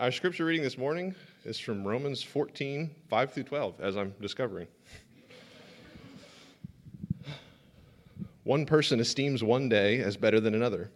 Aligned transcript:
Our 0.00 0.10
scripture 0.10 0.46
reading 0.46 0.62
this 0.62 0.78
morning 0.78 1.14
is 1.44 1.58
from 1.58 1.86
Romans 1.86 2.22
14, 2.22 2.90
5 3.10 3.32
through 3.34 3.42
12, 3.42 3.80
as 3.82 3.98
I'm 3.98 4.14
discovering. 4.18 4.66
One 8.44 8.64
person 8.64 8.98
esteems 8.98 9.44
one 9.44 9.68
day 9.68 10.00
as 10.00 10.16
better 10.16 10.40
than 10.40 10.54
another, 10.54 10.90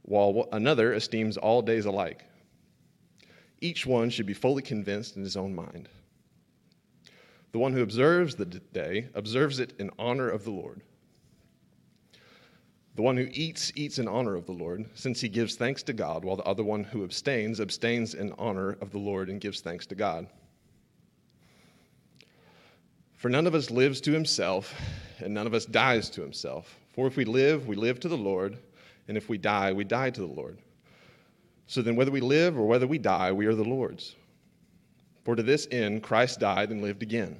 while 0.00 0.48
another 0.52 0.94
esteems 0.94 1.36
all 1.36 1.60
days 1.60 1.84
alike. 1.84 2.24
Each 3.60 3.84
one 3.84 4.08
should 4.08 4.24
be 4.24 4.32
fully 4.32 4.62
convinced 4.62 5.18
in 5.18 5.22
his 5.22 5.36
own 5.36 5.54
mind. 5.54 5.90
The 7.52 7.58
one 7.58 7.74
who 7.74 7.82
observes 7.82 8.36
the 8.36 8.46
day 8.46 9.08
observes 9.12 9.60
it 9.60 9.74
in 9.78 9.90
honor 9.98 10.30
of 10.30 10.44
the 10.44 10.50
Lord. 10.50 10.80
The 12.98 13.02
one 13.02 13.16
who 13.16 13.28
eats, 13.32 13.70
eats 13.76 14.00
in 14.00 14.08
honor 14.08 14.34
of 14.34 14.46
the 14.46 14.50
Lord, 14.50 14.84
since 14.94 15.20
he 15.20 15.28
gives 15.28 15.54
thanks 15.54 15.84
to 15.84 15.92
God, 15.92 16.24
while 16.24 16.34
the 16.34 16.42
other 16.42 16.64
one 16.64 16.82
who 16.82 17.04
abstains, 17.04 17.60
abstains 17.60 18.14
in 18.14 18.34
honor 18.38 18.76
of 18.80 18.90
the 18.90 18.98
Lord 18.98 19.28
and 19.30 19.40
gives 19.40 19.60
thanks 19.60 19.86
to 19.86 19.94
God. 19.94 20.26
For 23.14 23.28
none 23.28 23.46
of 23.46 23.54
us 23.54 23.70
lives 23.70 24.00
to 24.00 24.10
himself, 24.10 24.74
and 25.20 25.32
none 25.32 25.46
of 25.46 25.54
us 25.54 25.64
dies 25.64 26.10
to 26.10 26.22
himself. 26.22 26.76
For 26.92 27.06
if 27.06 27.16
we 27.16 27.24
live, 27.24 27.68
we 27.68 27.76
live 27.76 28.00
to 28.00 28.08
the 28.08 28.18
Lord, 28.18 28.58
and 29.06 29.16
if 29.16 29.28
we 29.28 29.38
die, 29.38 29.72
we 29.72 29.84
die 29.84 30.10
to 30.10 30.20
the 30.20 30.26
Lord. 30.26 30.58
So 31.68 31.82
then, 31.82 31.94
whether 31.94 32.10
we 32.10 32.20
live 32.20 32.58
or 32.58 32.66
whether 32.66 32.88
we 32.88 32.98
die, 32.98 33.30
we 33.30 33.46
are 33.46 33.54
the 33.54 33.62
Lord's. 33.62 34.16
For 35.22 35.36
to 35.36 35.42
this 35.44 35.68
end 35.70 36.02
Christ 36.02 36.40
died 36.40 36.70
and 36.70 36.82
lived 36.82 37.04
again, 37.04 37.38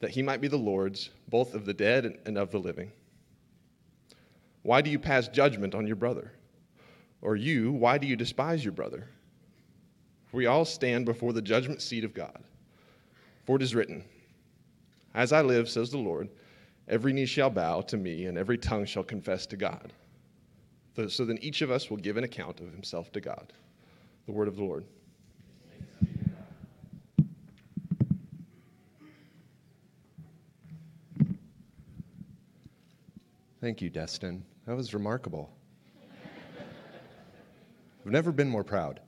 that 0.00 0.12
he 0.12 0.22
might 0.22 0.40
be 0.40 0.48
the 0.48 0.56
Lord's, 0.56 1.10
both 1.28 1.54
of 1.54 1.66
the 1.66 1.74
dead 1.74 2.20
and 2.24 2.38
of 2.38 2.50
the 2.50 2.58
living. 2.58 2.90
Why 4.62 4.80
do 4.80 4.90
you 4.90 4.98
pass 4.98 5.28
judgment 5.28 5.74
on 5.74 5.86
your 5.86 5.96
brother? 5.96 6.32
Or 7.20 7.36
you, 7.36 7.72
why 7.72 7.98
do 7.98 8.06
you 8.06 8.16
despise 8.16 8.64
your 8.64 8.72
brother? 8.72 9.06
We 10.32 10.46
all 10.46 10.64
stand 10.64 11.04
before 11.04 11.32
the 11.32 11.42
judgment 11.42 11.82
seat 11.82 12.04
of 12.04 12.14
God. 12.14 12.42
For 13.44 13.56
it 13.56 13.62
is 13.62 13.74
written, 13.74 14.04
As 15.14 15.32
I 15.32 15.42
live, 15.42 15.68
says 15.68 15.90
the 15.90 15.98
Lord, 15.98 16.28
every 16.88 17.12
knee 17.12 17.26
shall 17.26 17.50
bow 17.50 17.82
to 17.82 17.96
me, 17.96 18.26
and 18.26 18.38
every 18.38 18.56
tongue 18.56 18.84
shall 18.84 19.02
confess 19.02 19.46
to 19.46 19.56
God. 19.56 19.92
So 21.08 21.24
then 21.24 21.38
each 21.40 21.62
of 21.62 21.70
us 21.70 21.90
will 21.90 21.96
give 21.96 22.16
an 22.16 22.24
account 22.24 22.60
of 22.60 22.70
himself 22.72 23.12
to 23.12 23.20
God. 23.20 23.52
The 24.26 24.32
word 24.32 24.48
of 24.48 24.56
the 24.56 24.64
Lord. 24.64 24.84
Thank 33.60 33.80
you, 33.80 33.90
Destin. 33.90 34.44
That 34.66 34.76
was 34.76 34.94
remarkable. 34.94 35.50
I've 38.04 38.12
never 38.12 38.30
been 38.30 38.48
more 38.48 38.62
proud. 38.62 39.00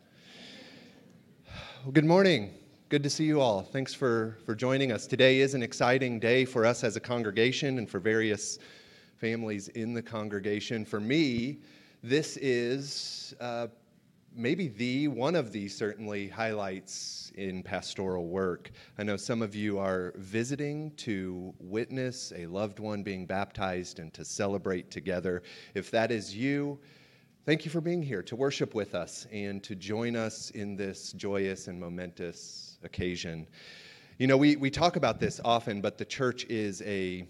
Well, 1.85 1.93
good 1.93 2.05
morning. 2.05 2.55
Good 2.89 3.05
to 3.05 3.11
see 3.11 3.25
you 3.25 3.41
all. 3.41 3.63
Thanks 3.63 3.95
for, 3.95 4.37
for 4.45 4.57
joining 4.57 4.91
us. 4.91 5.07
Today 5.07 5.39
is 5.39 5.55
an 5.55 5.63
exciting 5.63 6.19
day 6.19 6.45
for 6.45 6.67
us 6.67 6.83
as 6.83 6.97
a 6.97 7.01
congregation 7.01 7.79
and 7.79 7.89
for 7.89 8.01
various 8.01 8.59
families 9.19 9.69
in 9.69 9.95
the 9.95 10.03
congregation. 10.03 10.85
For 10.85 10.99
me, 10.99 11.59
this 12.03 12.37
is 12.39 13.33
uh, 13.41 13.69
maybe 14.35 14.69
the 14.69 15.09
one 15.09 15.35
of 15.35 15.53
the 15.53 15.69
certainly 15.69 16.29
highlights 16.29 17.33
in 17.37 17.63
pastoral 17.63 18.27
work. 18.27 18.71
I 18.99 19.03
know 19.05 19.17
some 19.17 19.43
of 19.43 19.55
you 19.55 19.79
are 19.79 20.13
visiting 20.17 20.91
to 20.97 21.55
witness 21.61 22.33
a 22.35 22.47
loved 22.47 22.81
one 22.81 23.03
being 23.03 23.27
baptized 23.27 23.99
and 23.99 24.13
to 24.15 24.25
celebrate 24.25 24.91
together. 24.91 25.43
If 25.75 25.91
that 25.93 26.11
is 26.11 26.35
you, 26.35 26.79
thank 27.47 27.65
you 27.65 27.71
for 27.71 27.81
being 27.81 28.03
here 28.03 28.23
to 28.25 28.37
worship 28.37 28.75
with 28.75 28.95
us 28.95 29.27
and 29.33 29.63
to 29.63 29.75
join 29.75 30.17
us 30.17 30.51
in 30.51 30.77
this 30.77 31.13
joyous 31.13 31.69
and 31.69 31.79
momentous 31.79 32.79
occasion. 32.83 33.47
You 34.19 34.27
know, 34.27 34.37
we, 34.37 34.57
we 34.57 34.71
talk 34.71 34.97
about 34.97 35.21
this 35.21 35.41
often, 35.45 35.81
but 35.81 35.99
the 35.99 36.05
church 36.05 36.45
is 36.47 36.83
a 36.83 37.27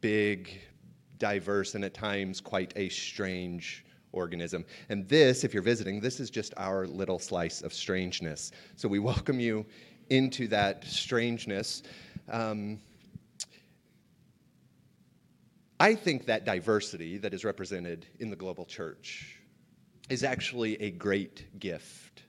big, 0.00 0.60
diverse, 1.18 1.74
and 1.74 1.84
at 1.84 1.94
times 1.94 2.40
quite 2.40 2.72
a 2.76 2.88
strange 2.88 3.84
organism. 4.12 4.64
And 4.88 5.08
this, 5.08 5.44
if 5.44 5.52
you're 5.52 5.62
visiting, 5.62 6.00
this 6.00 6.20
is 6.20 6.30
just 6.30 6.54
our 6.56 6.86
little 6.86 7.18
slice 7.18 7.62
of 7.62 7.72
strangeness. 7.72 8.52
So 8.76 8.88
we 8.88 8.98
welcome 8.98 9.40
you 9.40 9.66
into 10.10 10.48
that 10.48 10.84
strangeness. 10.84 11.82
Um, 12.30 12.78
I 15.80 15.94
think 15.94 16.26
that 16.26 16.44
diversity 16.44 17.18
that 17.18 17.32
is 17.32 17.44
represented 17.44 18.06
in 18.18 18.30
the 18.30 18.36
global 18.36 18.64
church 18.64 19.38
is 20.08 20.24
actually 20.24 20.80
a 20.82 20.90
great 20.90 21.60
gift 21.60 22.22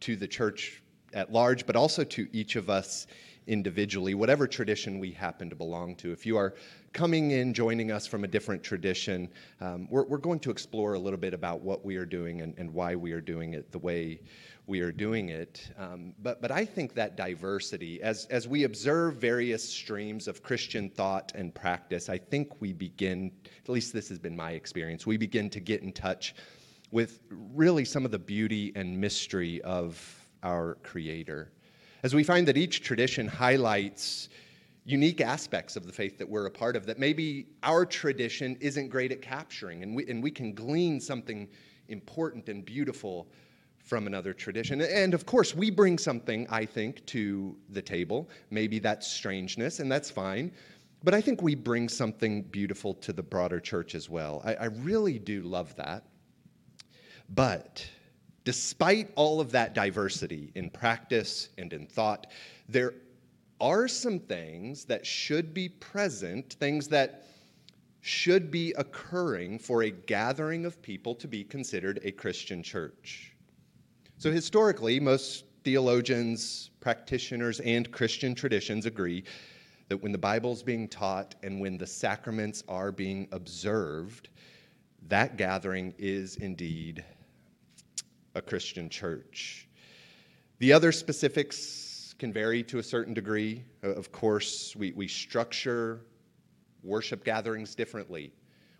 to 0.00 0.16
the 0.16 0.26
church 0.26 0.82
at 1.12 1.32
large, 1.32 1.66
but 1.66 1.76
also 1.76 2.02
to 2.04 2.28
each 2.32 2.56
of 2.56 2.70
us 2.70 3.06
individually, 3.46 4.14
whatever 4.14 4.46
tradition 4.46 4.98
we 4.98 5.10
happen 5.10 5.50
to 5.50 5.56
belong 5.56 5.96
to. 5.96 6.12
If 6.12 6.24
you 6.26 6.36
are 6.36 6.54
coming 6.92 7.30
in, 7.30 7.54
joining 7.54 7.90
us 7.90 8.06
from 8.06 8.24
a 8.24 8.28
different 8.28 8.62
tradition, 8.62 9.28
um, 9.60 9.88
we're, 9.90 10.04
we're, 10.04 10.18
going 10.18 10.40
to 10.40 10.50
explore 10.50 10.94
a 10.94 10.98
little 10.98 11.18
bit 11.18 11.34
about 11.34 11.60
what 11.60 11.84
we 11.84 11.96
are 11.96 12.04
doing 12.04 12.42
and, 12.42 12.54
and 12.58 12.72
why 12.72 12.94
we 12.94 13.12
are 13.12 13.20
doing 13.20 13.54
it 13.54 13.70
the 13.72 13.78
way 13.78 14.20
we 14.66 14.80
are 14.80 14.92
doing 14.92 15.30
it. 15.30 15.72
Um, 15.78 16.14
but, 16.22 16.40
but 16.40 16.50
I 16.50 16.64
think 16.64 16.94
that 16.94 17.16
diversity, 17.16 18.00
as, 18.02 18.26
as 18.26 18.46
we 18.46 18.64
observe 18.64 19.16
various 19.16 19.68
streams 19.68 20.28
of 20.28 20.42
Christian 20.42 20.88
thought 20.88 21.32
and 21.34 21.54
practice, 21.54 22.08
I 22.08 22.18
think 22.18 22.60
we 22.60 22.72
begin, 22.72 23.32
at 23.62 23.68
least 23.68 23.92
this 23.92 24.08
has 24.08 24.18
been 24.18 24.36
my 24.36 24.52
experience, 24.52 25.06
we 25.06 25.16
begin 25.16 25.50
to 25.50 25.60
get 25.60 25.82
in 25.82 25.92
touch 25.92 26.34
with 26.92 27.20
really 27.30 27.84
some 27.84 28.04
of 28.04 28.10
the 28.10 28.18
beauty 28.18 28.72
and 28.74 29.00
mystery 29.00 29.60
of 29.62 30.26
our 30.42 30.76
Creator. 30.82 31.52
As 32.02 32.14
we 32.14 32.24
find 32.24 32.48
that 32.48 32.56
each 32.56 32.82
tradition 32.82 33.28
highlights 33.28 34.28
unique 34.84 35.20
aspects 35.20 35.76
of 35.76 35.86
the 35.86 35.92
faith 35.92 36.16
that 36.18 36.28
we're 36.28 36.46
a 36.46 36.50
part 36.50 36.74
of 36.74 36.86
that 36.86 36.98
maybe 36.98 37.46
our 37.62 37.84
tradition 37.84 38.56
isn't 38.60 38.88
great 38.88 39.12
at 39.12 39.20
capturing, 39.20 39.82
and 39.82 39.94
we, 39.94 40.06
and 40.08 40.22
we 40.22 40.30
can 40.30 40.54
glean 40.54 41.00
something 41.00 41.48
important 41.88 42.48
and 42.48 42.64
beautiful 42.64 43.28
from 43.78 44.06
another 44.06 44.32
tradition. 44.32 44.80
And 44.80 45.14
of 45.14 45.26
course, 45.26 45.54
we 45.54 45.70
bring 45.70 45.98
something, 45.98 46.46
I 46.50 46.64
think, 46.64 47.04
to 47.06 47.56
the 47.68 47.82
table. 47.82 48.28
Maybe 48.50 48.78
that's 48.78 49.06
strangeness, 49.06 49.80
and 49.80 49.90
that's 49.90 50.10
fine. 50.10 50.52
But 51.02 51.14
I 51.14 51.20
think 51.20 51.42
we 51.42 51.54
bring 51.54 51.88
something 51.88 52.42
beautiful 52.42 52.94
to 52.94 53.12
the 53.12 53.22
broader 53.22 53.58
church 53.58 53.94
as 53.94 54.08
well. 54.08 54.42
I, 54.44 54.54
I 54.54 54.64
really 54.66 55.18
do 55.18 55.42
love 55.42 55.74
that. 55.76 56.04
But 57.30 57.86
despite 58.50 59.12
all 59.14 59.40
of 59.40 59.52
that 59.52 59.74
diversity 59.74 60.50
in 60.56 60.68
practice 60.68 61.50
and 61.56 61.72
in 61.72 61.86
thought, 61.86 62.26
there 62.68 62.94
are 63.60 63.86
some 63.86 64.18
things 64.18 64.84
that 64.84 65.06
should 65.06 65.54
be 65.54 65.68
present, 65.68 66.54
things 66.54 66.88
that 66.88 67.28
should 68.00 68.50
be 68.50 68.74
occurring 68.76 69.56
for 69.56 69.84
a 69.84 69.90
gathering 69.90 70.64
of 70.64 70.82
people 70.82 71.14
to 71.14 71.28
be 71.28 71.44
considered 71.44 72.00
a 72.02 72.10
Christian 72.10 72.60
church. 72.60 73.36
So, 74.18 74.32
historically, 74.32 74.98
most 74.98 75.44
theologians, 75.62 76.70
practitioners, 76.80 77.60
and 77.60 77.88
Christian 77.92 78.34
traditions 78.34 78.84
agree 78.84 79.22
that 79.86 79.98
when 79.98 80.10
the 80.10 80.18
Bible 80.18 80.50
is 80.50 80.64
being 80.64 80.88
taught 80.88 81.36
and 81.44 81.60
when 81.60 81.78
the 81.78 81.86
sacraments 81.86 82.64
are 82.68 82.90
being 82.90 83.28
observed, 83.30 84.28
that 85.06 85.36
gathering 85.36 85.94
is 85.98 86.34
indeed 86.38 87.04
a 88.34 88.42
Christian 88.42 88.88
church. 88.88 89.68
The 90.58 90.72
other 90.72 90.92
specifics 90.92 92.14
can 92.18 92.32
vary 92.32 92.62
to 92.64 92.78
a 92.78 92.82
certain 92.82 93.14
degree. 93.14 93.64
Uh, 93.82 93.88
of 93.88 94.12
course, 94.12 94.76
we, 94.76 94.92
we 94.92 95.08
structure 95.08 96.02
worship 96.82 97.24
gatherings 97.24 97.74
differently. 97.74 98.32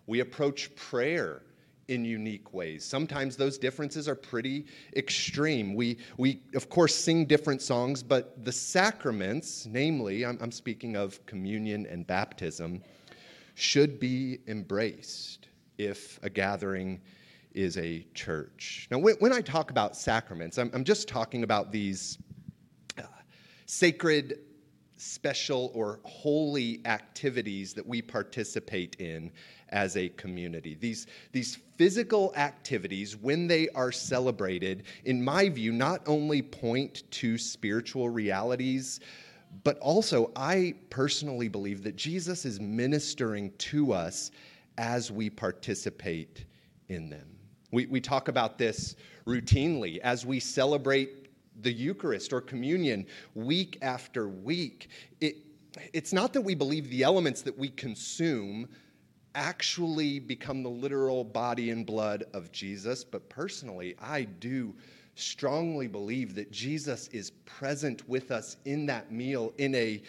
We 0.06 0.20
approach 0.20 0.74
prayer 0.74 1.42
in 1.88 2.04
unique 2.04 2.54
ways. 2.54 2.84
Sometimes 2.84 3.36
those 3.36 3.58
differences 3.58 4.08
are 4.08 4.14
pretty 4.14 4.66
extreme. 4.96 5.74
We, 5.74 5.98
we 6.16 6.40
of 6.54 6.68
course, 6.68 6.94
sing 6.94 7.26
different 7.26 7.60
songs, 7.60 8.02
but 8.02 8.44
the 8.44 8.52
sacraments, 8.52 9.66
namely, 9.66 10.24
I'm, 10.24 10.38
I'm 10.40 10.52
speaking 10.52 10.96
of 10.96 11.24
communion 11.26 11.86
and 11.86 12.06
baptism, 12.06 12.82
should 13.54 13.98
be 13.98 14.38
embraced 14.46 15.48
if 15.78 16.20
a 16.22 16.30
gathering 16.30 17.00
is 17.52 17.76
a 17.78 18.06
church. 18.14 18.88
Now, 18.90 18.98
when, 18.98 19.32
I 19.32 19.40
talk 19.40 19.70
about 19.70 19.96
sacraments, 19.96 20.58
I'm, 20.58 20.70
I'm 20.72 20.84
just 20.84 21.08
talking 21.08 21.42
about 21.42 21.72
these 21.72 22.18
uh, 22.98 23.02
sacred, 23.66 24.40
special, 24.96 25.72
or 25.74 26.00
holy 26.04 26.80
activities 26.84 27.74
that 27.74 27.86
we 27.86 28.02
participate 28.02 28.96
in 29.00 29.32
as 29.70 29.96
a 29.96 30.08
community. 30.10 30.74
These, 30.74 31.06
these 31.32 31.58
physical 31.76 32.32
activities, 32.36 33.16
when 33.16 33.46
they 33.46 33.68
are 33.70 33.92
celebrated, 33.92 34.84
in 35.04 35.22
my 35.22 35.48
view, 35.48 35.72
not 35.72 36.02
only 36.06 36.42
point 36.42 37.04
to 37.12 37.38
spiritual 37.38 38.10
realities, 38.10 39.00
but 39.64 39.78
also 39.78 40.30
I 40.36 40.74
personally 40.90 41.48
believe 41.48 41.82
that 41.82 41.96
Jesus 41.96 42.44
is 42.44 42.60
ministering 42.60 43.52
to 43.58 43.92
us 43.92 44.30
as 44.78 45.10
we 45.10 45.28
participate 45.28 46.44
in 46.88 47.10
them. 47.10 47.39
We, 47.70 47.86
we 47.86 48.00
talk 48.00 48.28
about 48.28 48.58
this 48.58 48.96
routinely 49.26 49.98
as 49.98 50.26
we 50.26 50.40
celebrate 50.40 51.28
the 51.62 51.72
Eucharist 51.72 52.32
or 52.32 52.40
communion 52.40 53.06
week 53.34 53.78
after 53.82 54.28
week. 54.28 54.88
It, 55.20 55.36
it's 55.92 56.12
not 56.12 56.32
that 56.32 56.40
we 56.40 56.54
believe 56.54 56.88
the 56.90 57.02
elements 57.02 57.42
that 57.42 57.56
we 57.56 57.68
consume 57.68 58.68
actually 59.34 60.18
become 60.18 60.62
the 60.62 60.70
literal 60.70 61.22
body 61.22 61.70
and 61.70 61.86
blood 61.86 62.24
of 62.34 62.50
Jesus, 62.50 63.04
but 63.04 63.28
personally, 63.28 63.94
I 64.00 64.24
do 64.24 64.74
strongly 65.14 65.86
believe 65.86 66.34
that 66.34 66.50
Jesus 66.50 67.08
is 67.08 67.30
present 67.44 68.08
with 68.08 68.30
us 68.30 68.56
in 68.64 68.86
that 68.86 69.12
meal 69.12 69.52
in 69.58 69.74
a 69.74 70.02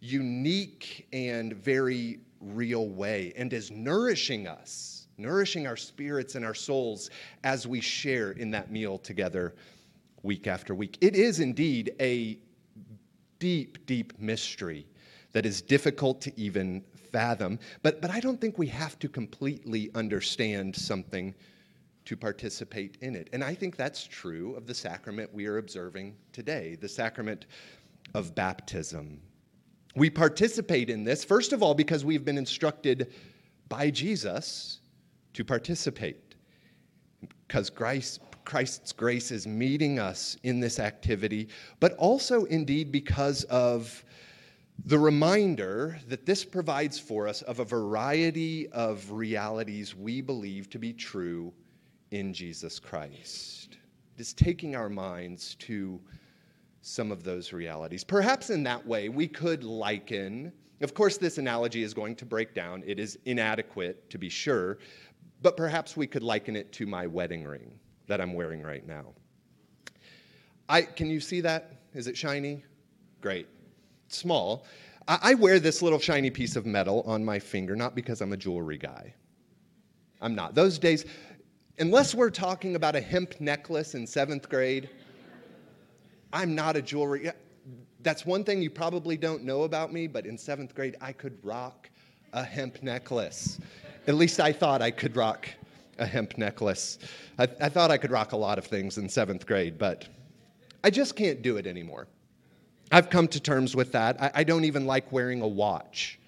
unique 0.00 1.08
and 1.12 1.54
very 1.54 2.20
real 2.40 2.88
way 2.88 3.32
and 3.36 3.52
is 3.52 3.70
nourishing 3.70 4.46
us, 4.46 4.97
nourishing 5.18 5.66
our 5.66 5.76
spirits 5.76 6.34
and 6.34 6.44
our 6.44 6.54
souls 6.54 7.10
as 7.44 7.66
we 7.66 7.80
share 7.80 8.32
in 8.32 8.50
that 8.52 8.70
meal 8.70 8.98
together 8.98 9.54
week 10.22 10.46
after 10.46 10.74
week. 10.74 10.96
It 11.00 11.16
is 11.16 11.40
indeed 11.40 11.92
a 12.00 12.38
deep, 13.38 13.84
deep 13.86 14.18
mystery 14.18 14.86
that 15.32 15.44
is 15.44 15.60
difficult 15.60 16.20
to 16.22 16.40
even 16.40 16.82
fathom, 17.12 17.58
but, 17.82 18.00
but 18.00 18.10
I 18.10 18.20
don't 18.20 18.40
think 18.40 18.58
we 18.58 18.66
have 18.68 18.98
to 19.00 19.08
completely 19.08 19.90
understand 19.94 20.74
something 20.74 21.34
to 22.04 22.16
participate 22.16 22.96
in 23.02 23.14
it. 23.14 23.28
And 23.32 23.44
I 23.44 23.54
think 23.54 23.76
that's 23.76 24.04
true 24.04 24.54
of 24.54 24.66
the 24.66 24.74
sacrament 24.74 25.32
we 25.32 25.46
are 25.46 25.58
observing 25.58 26.16
today, 26.32 26.76
the 26.80 26.88
sacrament 26.88 27.46
of 28.14 28.34
baptism. 28.34 29.20
We 29.94 30.08
participate 30.08 30.90
in 30.90 31.04
this, 31.04 31.24
first 31.24 31.52
of 31.52 31.62
all, 31.62 31.74
because 31.74 32.04
we've 32.04 32.24
been 32.24 32.38
instructed 32.38 33.12
by 33.68 33.90
Jesus 33.90 34.80
to 35.38 35.44
participate. 35.44 36.34
Because 37.46 37.70
Christ, 37.70 38.22
Christ's 38.44 38.90
grace 38.90 39.30
is 39.30 39.46
meeting 39.46 40.00
us 40.00 40.36
in 40.42 40.58
this 40.58 40.80
activity, 40.80 41.46
but 41.78 41.94
also 41.94 42.42
indeed 42.46 42.90
because 42.90 43.44
of 43.44 44.04
the 44.86 44.98
reminder 44.98 46.00
that 46.08 46.26
this 46.26 46.44
provides 46.44 46.98
for 46.98 47.28
us 47.28 47.42
of 47.42 47.60
a 47.60 47.64
variety 47.64 48.66
of 48.70 49.08
realities 49.12 49.94
we 49.94 50.20
believe 50.20 50.68
to 50.70 50.78
be 50.80 50.92
true 50.92 51.52
in 52.10 52.34
Jesus 52.34 52.80
Christ. 52.80 53.78
It 54.16 54.20
is 54.20 54.32
taking 54.32 54.74
our 54.74 54.88
minds 54.88 55.54
to 55.60 56.00
some 56.82 57.12
of 57.12 57.22
those 57.22 57.52
realities. 57.52 58.02
Perhaps 58.02 58.50
in 58.50 58.64
that 58.64 58.84
way, 58.84 59.08
we 59.08 59.28
could 59.28 59.62
liken, 59.62 60.52
of 60.80 60.94
course, 60.94 61.16
this 61.16 61.38
analogy 61.38 61.84
is 61.84 61.94
going 61.94 62.16
to 62.16 62.26
break 62.26 62.54
down. 62.54 62.82
It 62.84 62.98
is 62.98 63.20
inadequate, 63.24 64.10
to 64.10 64.18
be 64.18 64.28
sure, 64.28 64.78
but 65.42 65.56
perhaps 65.56 65.96
we 65.96 66.06
could 66.06 66.22
liken 66.22 66.56
it 66.56 66.72
to 66.72 66.86
my 66.86 67.06
wedding 67.06 67.44
ring 67.44 67.78
that 68.06 68.20
I'm 68.20 68.34
wearing 68.34 68.62
right 68.62 68.86
now. 68.86 69.14
I, 70.68 70.82
can 70.82 71.08
you 71.08 71.20
see 71.20 71.40
that? 71.42 71.72
Is 71.94 72.06
it 72.06 72.16
shiny? 72.16 72.64
Great. 73.20 73.46
small. 74.08 74.66
I, 75.06 75.18
I 75.22 75.34
wear 75.34 75.58
this 75.60 75.82
little 75.82 75.98
shiny 75.98 76.30
piece 76.30 76.56
of 76.56 76.66
metal 76.66 77.02
on 77.06 77.24
my 77.24 77.38
finger, 77.38 77.74
not 77.76 77.94
because 77.94 78.20
I'm 78.20 78.32
a 78.32 78.36
jewelry 78.36 78.78
guy. 78.78 79.14
I'm 80.20 80.34
not. 80.34 80.54
Those 80.54 80.78
days, 80.78 81.04
unless 81.78 82.14
we're 82.14 82.30
talking 82.30 82.76
about 82.76 82.96
a 82.96 83.00
hemp 83.00 83.40
necklace 83.40 83.94
in 83.94 84.06
seventh 84.06 84.48
grade, 84.48 84.90
I'm 86.32 86.54
not 86.54 86.76
a 86.76 86.82
jewelry. 86.82 87.30
That's 88.02 88.26
one 88.26 88.44
thing 88.44 88.60
you 88.60 88.70
probably 88.70 89.16
don't 89.16 89.44
know 89.44 89.62
about 89.62 89.92
me, 89.92 90.06
but 90.06 90.26
in 90.26 90.36
seventh 90.36 90.74
grade, 90.74 90.96
I 91.00 91.12
could 91.12 91.38
rock 91.42 91.88
a 92.32 92.44
hemp 92.44 92.82
necklace. 92.82 93.58
At 94.08 94.14
least 94.14 94.40
I 94.40 94.52
thought 94.52 94.80
I 94.80 94.90
could 94.90 95.16
rock 95.16 95.46
a 95.98 96.06
hemp 96.06 96.38
necklace. 96.38 96.98
I, 97.38 97.46
I 97.60 97.68
thought 97.68 97.90
I 97.90 97.98
could 97.98 98.10
rock 98.10 98.32
a 98.32 98.38
lot 98.38 98.56
of 98.56 98.64
things 98.64 98.96
in 98.96 99.06
seventh 99.06 99.44
grade, 99.44 99.76
but 99.76 100.08
I 100.82 100.88
just 100.88 101.14
can't 101.14 101.42
do 101.42 101.58
it 101.58 101.66
anymore. 101.66 102.08
I've 102.90 103.10
come 103.10 103.28
to 103.28 103.38
terms 103.38 103.76
with 103.76 103.92
that. 103.92 104.20
I, 104.20 104.30
I 104.36 104.44
don't 104.44 104.64
even 104.64 104.86
like 104.86 105.12
wearing 105.12 105.42
a 105.42 105.46
watch. 105.46 106.18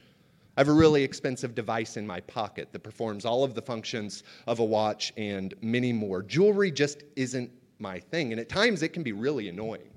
I 0.58 0.60
have 0.60 0.68
a 0.68 0.74
really 0.74 1.02
expensive 1.02 1.54
device 1.54 1.96
in 1.96 2.06
my 2.06 2.20
pocket 2.20 2.68
that 2.72 2.80
performs 2.80 3.24
all 3.24 3.44
of 3.44 3.54
the 3.54 3.62
functions 3.62 4.24
of 4.46 4.58
a 4.58 4.64
watch 4.64 5.14
and 5.16 5.54
many 5.62 5.90
more. 5.90 6.22
Jewelry 6.22 6.70
just 6.70 7.04
isn't 7.16 7.50
my 7.78 7.98
thing, 7.98 8.32
and 8.32 8.40
at 8.40 8.50
times 8.50 8.82
it 8.82 8.90
can 8.90 9.02
be 9.02 9.12
really 9.12 9.48
annoying, 9.48 9.90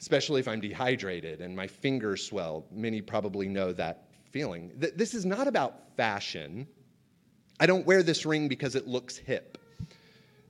especially 0.00 0.40
if 0.40 0.48
I'm 0.48 0.60
dehydrated 0.60 1.42
and 1.42 1.54
my 1.54 1.68
fingers 1.68 2.26
swell. 2.26 2.66
Many 2.72 3.00
probably 3.00 3.46
know 3.46 3.72
that 3.74 4.05
feeling. 4.36 4.70
This 4.76 5.14
is 5.14 5.24
not 5.24 5.48
about 5.48 5.96
fashion. 5.96 6.66
I 7.58 7.64
don't 7.64 7.86
wear 7.86 8.02
this 8.02 8.26
ring 8.26 8.48
because 8.48 8.74
it 8.74 8.86
looks 8.86 9.16
hip. 9.16 9.56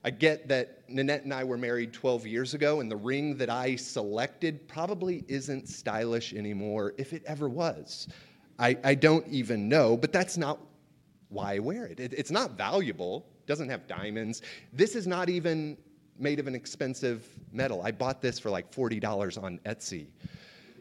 I 0.03 0.11
get 0.11 0.49
that 0.49 0.83
Nanette 0.89 1.23
and 1.23 1.33
I 1.33 1.45
were 1.45 1.57
married 1.57 1.93
12 1.93 2.27
years 2.27 2.53
ago, 2.53 2.81
and 2.81 2.91
the 2.91 2.97
ring 2.97 3.37
that 3.37 3.49
I 3.49 3.77
selected 3.77 4.67
probably 4.67 5.25
isn't 5.29 5.69
stylish 5.69 6.35
anymore, 6.35 6.95
if 6.99 7.13
it 7.13 7.23
ever 7.27 7.49
was. 7.49 8.09
I, 8.59 8.77
I 8.83 8.97
don't 8.97 9.25
even 9.29 9.69
know, 9.69 9.97
but 9.97 10.13
that's 10.13 10.37
not 10.37 10.59
why 11.29 11.55
I 11.55 11.61
wear 11.61 11.87
it. 11.87 12.01
it. 12.01 12.13
It's 12.13 12.33
not 12.33 12.59
valuable, 12.59 13.25
it 13.39 13.47
doesn't 13.47 13.69
have 13.69 13.87
diamonds. 13.87 14.43
This 14.73 14.97
is 14.97 15.07
not 15.07 15.29
even 15.29 15.77
made 16.19 16.41
of 16.41 16.49
an 16.49 16.57
expensive 16.57 17.25
metal. 17.53 17.83
I 17.85 17.93
bought 17.93 18.21
this 18.21 18.41
for 18.41 18.51
like 18.51 18.69
$40 18.73 19.41
on 19.41 19.61
Etsy. 19.65 20.07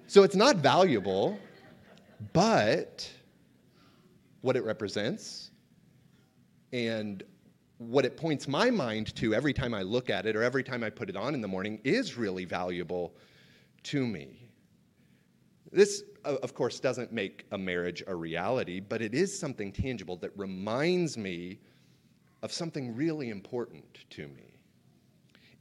So 0.08 0.24
it's 0.24 0.36
not 0.36 0.56
valuable, 0.56 1.38
but 2.34 3.10
what 4.42 4.56
it 4.56 4.64
represents 4.64 5.52
and 6.72 7.24
what 7.78 8.06
it 8.06 8.16
points 8.16 8.48
my 8.48 8.70
mind 8.70 9.14
to 9.16 9.34
every 9.34 9.54
time 9.54 9.74
I 9.74 9.82
look 9.82 10.10
at 10.10 10.26
it 10.26 10.36
or 10.36 10.44
every 10.44 10.64
time 10.64 10.84
I 10.84 10.90
put 10.90 11.10
it 11.10 11.16
on 11.16 11.34
in 11.34 11.42
the 11.42 11.48
morning 11.48 11.80
is 11.84 12.18
really 12.18 12.46
valuable 12.46 13.14
to 13.84 14.06
me. 14.06 14.50
This, 15.72 16.04
of 16.24 16.54
course, 16.54 16.80
doesn't 16.80 17.12
make 17.12 17.46
a 17.52 17.58
marriage 17.58 18.04
a 18.08 18.16
reality, 18.16 18.80
but 18.80 19.02
it 19.02 19.14
is 19.14 19.38
something 19.38 19.72
tangible 19.72 20.16
that 20.18 20.32
reminds 20.38 21.18
me 21.18 21.60
of 22.44 22.54
something 22.54 22.96
really 22.96 23.30
important 23.30 24.06
to 24.12 24.28
me. 24.28 24.54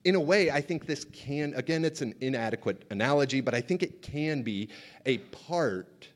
In 0.05 0.15
a 0.15 0.21
way, 0.21 0.51
I 0.51 0.61
think 0.61 0.87
this 0.87 1.05
can, 1.07 1.55
again, 1.55 1.85
it's 1.85 2.03
an 2.03 2.15
inadequate 2.21 2.85
analogy, 2.91 3.41
but 3.41 3.55
I 3.55 3.61
think 3.61 3.83
it 3.83 4.03
can 4.03 4.43
be 4.43 4.69
a 5.07 5.19
part 5.19 6.09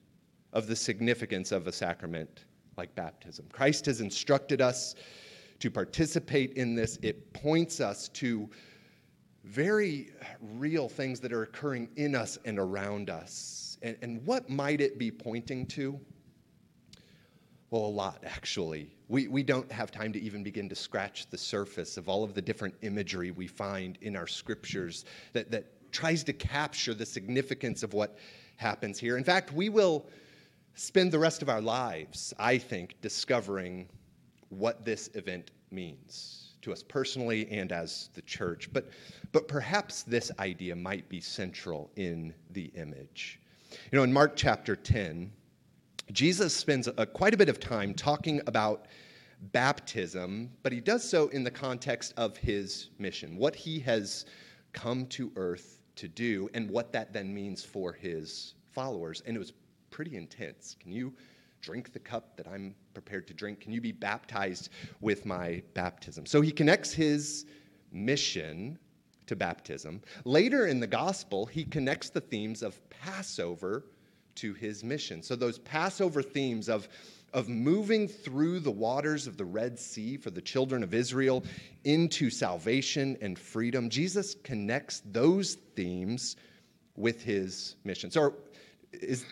of 0.52 0.66
the 0.66 0.76
significance 0.76 1.52
of 1.52 1.66
a 1.66 1.72
sacrament 1.72 2.44
like 2.76 2.94
baptism. 2.94 3.46
Christ 3.52 3.86
has 3.86 4.00
instructed 4.00 4.60
us 4.60 4.94
to 5.58 5.70
participate 5.70 6.52
in 6.52 6.74
this, 6.74 6.98
it 7.02 7.32
points 7.32 7.80
us 7.80 8.08
to 8.10 8.48
very 9.44 10.10
real 10.40 10.88
things 10.88 11.20
that 11.20 11.32
are 11.32 11.42
occurring 11.42 11.88
in 11.96 12.14
us 12.14 12.38
and 12.44 12.58
around 12.58 13.10
us. 13.10 13.78
And, 13.82 13.96
and 14.02 14.24
what 14.24 14.48
might 14.48 14.80
it 14.80 14.98
be 14.98 15.10
pointing 15.10 15.66
to? 15.66 15.98
Well, 17.70 17.84
a 17.84 17.86
lot, 17.86 18.22
actually. 18.24 18.94
We, 19.08 19.28
we 19.28 19.42
don't 19.42 19.70
have 19.70 19.90
time 19.90 20.12
to 20.12 20.20
even 20.20 20.42
begin 20.42 20.68
to 20.68 20.74
scratch 20.74 21.28
the 21.28 21.38
surface 21.38 21.96
of 21.96 22.08
all 22.08 22.24
of 22.24 22.34
the 22.34 22.42
different 22.42 22.74
imagery 22.82 23.30
we 23.30 23.46
find 23.46 23.98
in 24.00 24.16
our 24.16 24.26
scriptures 24.26 25.04
that, 25.32 25.50
that 25.50 25.92
tries 25.92 26.24
to 26.24 26.32
capture 26.32 26.94
the 26.94 27.06
significance 27.06 27.82
of 27.82 27.92
what 27.94 28.18
happens 28.56 28.98
here. 28.98 29.16
In 29.16 29.24
fact, 29.24 29.52
we 29.52 29.68
will 29.68 30.06
spend 30.78 31.10
the 31.10 31.18
rest 31.18 31.42
of 31.42 31.48
our 31.48 31.60
lives, 31.60 32.32
I 32.38 32.56
think, 32.56 32.94
discovering 33.00 33.88
what 34.50 34.84
this 34.84 35.10
event 35.14 35.50
means 35.70 36.54
to 36.62 36.72
us 36.72 36.82
personally 36.82 37.48
and 37.50 37.72
as 37.72 38.10
the 38.14 38.22
church. 38.22 38.72
But, 38.72 38.88
but 39.32 39.48
perhaps 39.48 40.02
this 40.04 40.30
idea 40.38 40.76
might 40.76 41.08
be 41.08 41.20
central 41.20 41.90
in 41.96 42.32
the 42.50 42.70
image. 42.76 43.40
You 43.90 43.98
know, 43.98 44.04
in 44.04 44.12
Mark 44.12 44.36
chapter 44.36 44.76
10, 44.76 45.32
Jesus 46.12 46.54
spends 46.54 46.88
a, 46.96 47.04
quite 47.04 47.34
a 47.34 47.36
bit 47.36 47.48
of 47.48 47.58
time 47.58 47.92
talking 47.92 48.40
about 48.46 48.86
baptism, 49.52 50.50
but 50.62 50.72
he 50.72 50.80
does 50.80 51.08
so 51.08 51.28
in 51.28 51.42
the 51.42 51.50
context 51.50 52.14
of 52.16 52.36
his 52.36 52.90
mission, 52.98 53.36
what 53.36 53.54
he 53.54 53.80
has 53.80 54.26
come 54.72 55.06
to 55.06 55.32
earth 55.36 55.80
to 55.96 56.06
do, 56.06 56.48
and 56.54 56.70
what 56.70 56.92
that 56.92 57.12
then 57.12 57.34
means 57.34 57.64
for 57.64 57.92
his 57.92 58.54
followers. 58.70 59.22
And 59.26 59.36
it 59.36 59.38
was 59.38 59.52
pretty 59.98 60.16
intense. 60.16 60.76
Can 60.78 60.92
you 60.92 61.12
drink 61.60 61.92
the 61.92 61.98
cup 61.98 62.36
that 62.36 62.46
I'm 62.46 62.72
prepared 62.94 63.26
to 63.26 63.34
drink? 63.34 63.58
Can 63.58 63.72
you 63.72 63.80
be 63.80 63.90
baptized 63.90 64.68
with 65.00 65.26
my 65.26 65.60
baptism? 65.74 66.24
So 66.24 66.40
he 66.40 66.52
connects 66.52 66.92
his 66.92 67.46
mission 67.90 68.78
to 69.26 69.34
baptism. 69.34 70.00
Later 70.24 70.68
in 70.68 70.78
the 70.78 70.86
gospel, 70.86 71.46
he 71.46 71.64
connects 71.64 72.10
the 72.10 72.20
themes 72.20 72.62
of 72.62 72.78
Passover 72.90 73.86
to 74.36 74.54
his 74.54 74.84
mission. 74.84 75.20
So 75.20 75.34
those 75.34 75.58
Passover 75.58 76.22
themes 76.22 76.68
of 76.68 76.88
of 77.34 77.48
moving 77.48 78.06
through 78.06 78.60
the 78.60 78.70
waters 78.70 79.26
of 79.26 79.36
the 79.36 79.44
Red 79.44 79.80
Sea 79.80 80.16
for 80.16 80.30
the 80.30 80.40
children 80.40 80.84
of 80.84 80.94
Israel 80.94 81.42
into 81.82 82.30
salvation 82.30 83.18
and 83.20 83.36
freedom. 83.36 83.90
Jesus 83.90 84.36
connects 84.44 85.02
those 85.06 85.54
themes 85.74 86.36
with 86.94 87.20
his 87.24 87.74
mission. 87.82 88.12
So, 88.12 88.34
is 88.92 89.26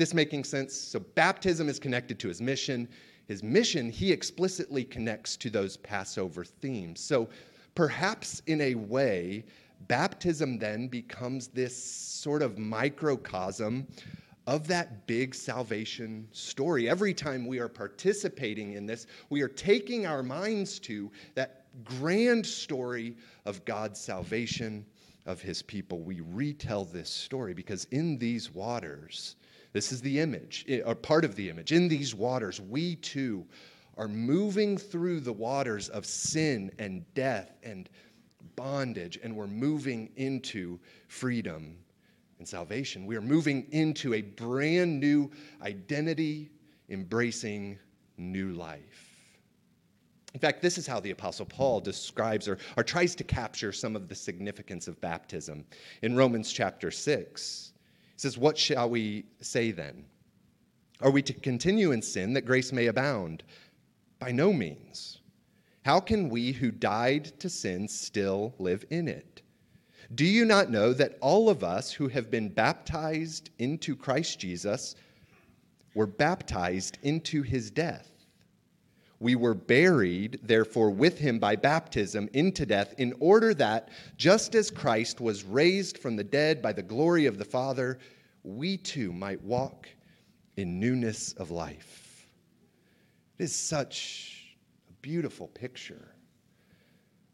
this 0.00 0.14
making 0.14 0.44
sense? 0.44 0.74
So, 0.74 0.98
baptism 0.98 1.68
is 1.68 1.78
connected 1.78 2.18
to 2.18 2.28
his 2.28 2.40
mission, 2.40 2.88
his 3.30 3.44
mission, 3.44 3.88
he 3.88 4.10
explicitly 4.10 4.82
connects 4.82 5.36
to 5.36 5.50
those 5.50 5.76
Passover 5.76 6.44
themes. 6.44 6.98
So 6.98 7.28
perhaps 7.76 8.42
in 8.48 8.60
a 8.60 8.74
way, 8.74 9.44
baptism 9.86 10.58
then 10.58 10.88
becomes 10.88 11.46
this 11.46 11.80
sort 11.80 12.42
of 12.42 12.58
microcosm 12.58 13.86
of 14.48 14.66
that 14.66 15.06
big 15.06 15.32
salvation 15.32 16.26
story. 16.32 16.90
Every 16.90 17.14
time 17.14 17.46
we 17.46 17.60
are 17.60 17.68
participating 17.68 18.72
in 18.72 18.84
this, 18.84 19.06
we 19.28 19.42
are 19.42 19.48
taking 19.48 20.06
our 20.06 20.24
minds 20.24 20.80
to 20.80 21.08
that 21.36 21.66
grand 21.84 22.44
story 22.44 23.14
of 23.44 23.64
God's 23.64 24.00
salvation 24.00 24.84
of 25.26 25.40
his 25.40 25.62
people. 25.62 26.00
We 26.00 26.20
retell 26.20 26.84
this 26.84 27.10
story 27.10 27.54
because 27.54 27.84
in 27.92 28.18
these 28.18 28.52
waters, 28.52 29.36
this 29.72 29.92
is 29.92 30.00
the 30.00 30.20
image, 30.20 30.66
or 30.84 30.94
part 30.94 31.24
of 31.24 31.34
the 31.36 31.48
image. 31.48 31.72
In 31.72 31.88
these 31.88 32.14
waters, 32.14 32.60
we 32.60 32.96
too 32.96 33.46
are 33.96 34.08
moving 34.08 34.78
through 34.78 35.20
the 35.20 35.32
waters 35.32 35.88
of 35.90 36.06
sin 36.06 36.70
and 36.78 37.04
death 37.14 37.58
and 37.62 37.88
bondage, 38.56 39.18
and 39.22 39.34
we're 39.34 39.46
moving 39.46 40.10
into 40.16 40.80
freedom 41.08 41.76
and 42.38 42.48
salvation. 42.48 43.06
We 43.06 43.16
are 43.16 43.22
moving 43.22 43.66
into 43.70 44.14
a 44.14 44.22
brand 44.22 44.98
new 44.98 45.30
identity, 45.62 46.50
embracing 46.88 47.78
new 48.16 48.52
life. 48.52 49.10
In 50.32 50.40
fact, 50.40 50.62
this 50.62 50.78
is 50.78 50.86
how 50.86 51.00
the 51.00 51.10
Apostle 51.10 51.46
Paul 51.46 51.80
describes 51.80 52.48
or, 52.48 52.58
or 52.76 52.84
tries 52.84 53.14
to 53.16 53.24
capture 53.24 53.72
some 53.72 53.96
of 53.96 54.08
the 54.08 54.14
significance 54.14 54.88
of 54.88 55.00
baptism. 55.00 55.64
In 56.02 56.16
Romans 56.16 56.52
chapter 56.52 56.90
6, 56.90 57.72
he 57.72 57.79
says, 58.20 58.36
What 58.36 58.58
shall 58.58 58.90
we 58.90 59.24
say 59.40 59.70
then? 59.70 60.04
Are 61.00 61.10
we 61.10 61.22
to 61.22 61.32
continue 61.32 61.92
in 61.92 62.02
sin 62.02 62.34
that 62.34 62.44
grace 62.44 62.70
may 62.70 62.86
abound? 62.86 63.42
By 64.18 64.32
no 64.32 64.52
means. 64.52 65.20
How 65.86 66.00
can 66.00 66.28
we 66.28 66.52
who 66.52 66.70
died 66.70 67.24
to 67.40 67.48
sin 67.48 67.88
still 67.88 68.54
live 68.58 68.84
in 68.90 69.08
it? 69.08 69.40
Do 70.14 70.26
you 70.26 70.44
not 70.44 70.70
know 70.70 70.92
that 70.92 71.16
all 71.22 71.48
of 71.48 71.64
us 71.64 71.92
who 71.92 72.08
have 72.08 72.30
been 72.30 72.50
baptized 72.50 73.48
into 73.58 73.96
Christ 73.96 74.38
Jesus 74.38 74.96
were 75.94 76.06
baptized 76.06 76.98
into 77.02 77.40
his 77.40 77.70
death? 77.70 78.10
We 79.20 79.36
were 79.36 79.54
buried, 79.54 80.40
therefore, 80.42 80.90
with 80.90 81.18
him 81.18 81.38
by 81.38 81.54
baptism 81.54 82.28
into 82.32 82.64
death, 82.64 82.94
in 82.96 83.14
order 83.20 83.52
that, 83.54 83.90
just 84.16 84.54
as 84.54 84.70
Christ 84.70 85.20
was 85.20 85.44
raised 85.44 85.98
from 85.98 86.16
the 86.16 86.24
dead 86.24 86.62
by 86.62 86.72
the 86.72 86.82
glory 86.82 87.26
of 87.26 87.36
the 87.36 87.44
Father, 87.44 87.98
we 88.42 88.78
too 88.78 89.12
might 89.12 89.42
walk 89.42 89.86
in 90.56 90.80
newness 90.80 91.34
of 91.34 91.50
life. 91.50 92.26
It 93.38 93.44
is 93.44 93.54
such 93.54 94.56
a 94.88 94.92
beautiful 95.02 95.48
picture 95.48 96.14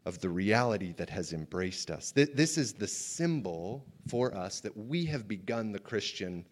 of 0.05 0.19
the 0.19 0.29
reality 0.29 0.93
that 0.97 1.09
has 1.09 1.31
embraced 1.31 1.89
us. 1.89 2.11
This 2.11 2.57
is 2.57 2.73
the 2.73 2.87
symbol 2.87 3.85
for 4.07 4.35
us 4.35 4.59
that 4.59 4.75
we 4.75 5.05
have 5.05 5.27
begun 5.27 5.71
the 5.71 5.79
Christian 5.79 6.45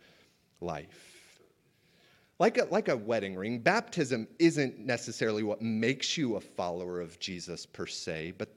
life. 0.61 1.14
Like 2.37 2.57
a, 2.57 2.65
like 2.65 2.89
a 2.89 2.97
wedding 2.97 3.35
ring, 3.35 3.59
baptism 3.59 4.27
isn't 4.39 4.77
necessarily 4.79 5.43
what 5.43 5.61
makes 5.61 6.17
you 6.17 6.35
a 6.35 6.41
follower 6.41 6.99
of 6.99 7.17
Jesus 7.19 7.65
per 7.65 7.87
se, 7.87 8.33
but 8.37 8.49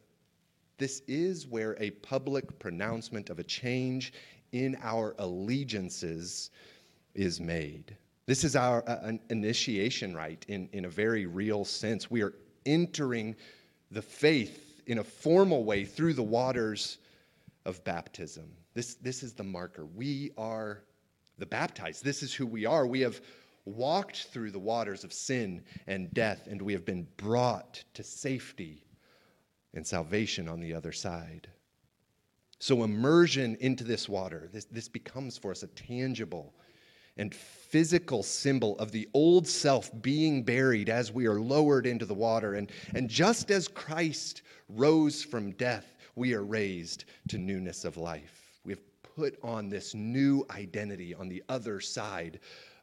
this 0.78 1.02
is 1.06 1.47
where 1.47 1.76
a 1.78 1.90
public 1.90 2.58
pronouncement 2.58 3.30
of 3.30 3.38
a 3.38 3.44
change 3.44 4.12
in 4.52 4.76
our 4.82 5.14
allegiances 5.18 6.50
is 7.14 7.40
made. 7.40 7.97
This 8.26 8.44
is 8.44 8.56
our 8.56 8.88
uh, 8.88 8.99
an 9.02 9.20
initiation 9.30 10.14
rite 10.14 10.44
in, 10.49 10.68
in 10.73 10.85
a 10.85 10.88
very 10.88 11.26
real 11.26 11.64
sense. 11.64 12.11
We 12.11 12.23
are 12.23 12.35
entering 12.66 13.37
the 13.90 14.02
faith 14.02 14.82
in 14.87 14.99
a 14.99 15.04
formal 15.04 15.64
way 15.64 15.85
through 15.85 16.14
the 16.14 16.23
waters 16.23 16.99
of 17.64 17.82
baptism. 17.85 18.50
This, 18.75 18.94
this 18.94 19.23
is 19.23 19.35
the 19.35 19.44
marker. 19.44 19.87
We 19.87 20.32
are 20.37 20.82
the 21.38 21.47
baptized. 21.47 22.04
This 22.04 22.23
is 22.23 22.35
who 22.35 22.47
we 22.47 22.66
are. 22.66 22.87
We 22.87 23.00
have 23.00 23.20
walked 23.68 24.25
through 24.25 24.50
the 24.50 24.58
waters 24.58 25.04
of 25.04 25.12
sin 25.12 25.62
and 25.87 26.12
death, 26.12 26.46
and 26.46 26.60
we 26.60 26.72
have 26.72 26.84
been 26.84 27.06
brought 27.16 27.82
to 27.94 28.02
safety 28.02 28.84
and 29.75 29.87
salvation 29.87 30.48
on 30.48 30.60
the 30.60 30.75
other 30.75 30.92
side. 30.92 31.48
So, 32.60 32.82
immersion 32.82 33.56
into 33.60 33.84
this 33.84 34.08
water, 34.08 34.48
this, 34.52 34.64
this 34.64 34.88
becomes 34.88 35.38
for 35.38 35.52
us 35.52 35.62
a 35.62 35.68
tangible 35.68 36.54
and 37.18 37.34
physical 37.34 38.22
symbol 38.22 38.78
of 38.78 38.92
the 38.92 39.08
old 39.12 39.46
self 39.46 39.90
being 40.00 40.42
buried 40.42 40.88
as 40.88 41.12
we 41.12 41.26
are 41.26 41.40
lowered 41.40 41.87
into 41.87 42.06
the 42.06 42.14
water. 42.14 42.54
And, 42.54 42.70
and 42.94 43.08
just 43.08 43.50
as 43.50 43.68
Christ 43.68 44.42
rose 44.68 45.22
from 45.22 45.52
death, 45.52 45.96
we 46.14 46.34
are 46.34 46.44
raised 46.44 47.04
to 47.28 47.38
newness 47.38 47.84
of 47.84 47.96
life. 47.96 48.60
We 48.64 48.72
have 48.72 49.02
put 49.02 49.38
on 49.42 49.68
this 49.68 49.94
new 49.94 50.46
identity 50.50 51.14
on 51.14 51.28
the 51.28 51.42
other 51.48 51.80
side 51.80 52.40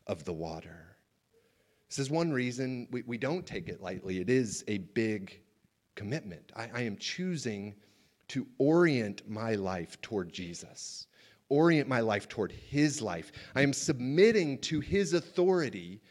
of 0.08 0.24
the 0.24 0.34
water. 0.34 0.98
This 1.90 2.00
is 2.00 2.10
one 2.10 2.32
reason 2.32 2.88
we, 2.92 3.04
we 3.04 3.18
don't 3.18 3.46
take 3.46 3.68
it 3.70 3.82
lightly. 3.82 4.20
It 4.20 4.30
is 4.30 4.64
a 4.68 4.80
big 4.80 5.40
commitment. 5.96 6.52
I, 6.56 6.70
I 6.74 6.82
am 6.82 6.98
choosing 6.98 7.76
to 8.30 8.48
orient 8.58 9.28
my 9.30 9.56
life 9.56 10.02
toward 10.02 10.34
Jesus, 10.34 11.08
orient 11.50 11.88
my 11.88 12.00
life 12.00 12.28
toward 12.28 12.52
His 12.52 13.02
life. 13.02 13.32
I 13.56 13.62
am 13.62 13.74
submitting 13.74 14.60
to 14.62 14.80
His 14.80 15.14
authority 15.14 16.02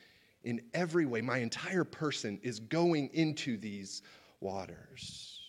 in 0.44 0.60
every 0.74 1.06
way. 1.06 1.20
My 1.20 1.38
entire 1.38 1.84
person 1.84 2.38
is 2.42 2.60
going 2.60 3.10
into 3.12 3.56
these 3.56 4.02
waters. 4.40 5.40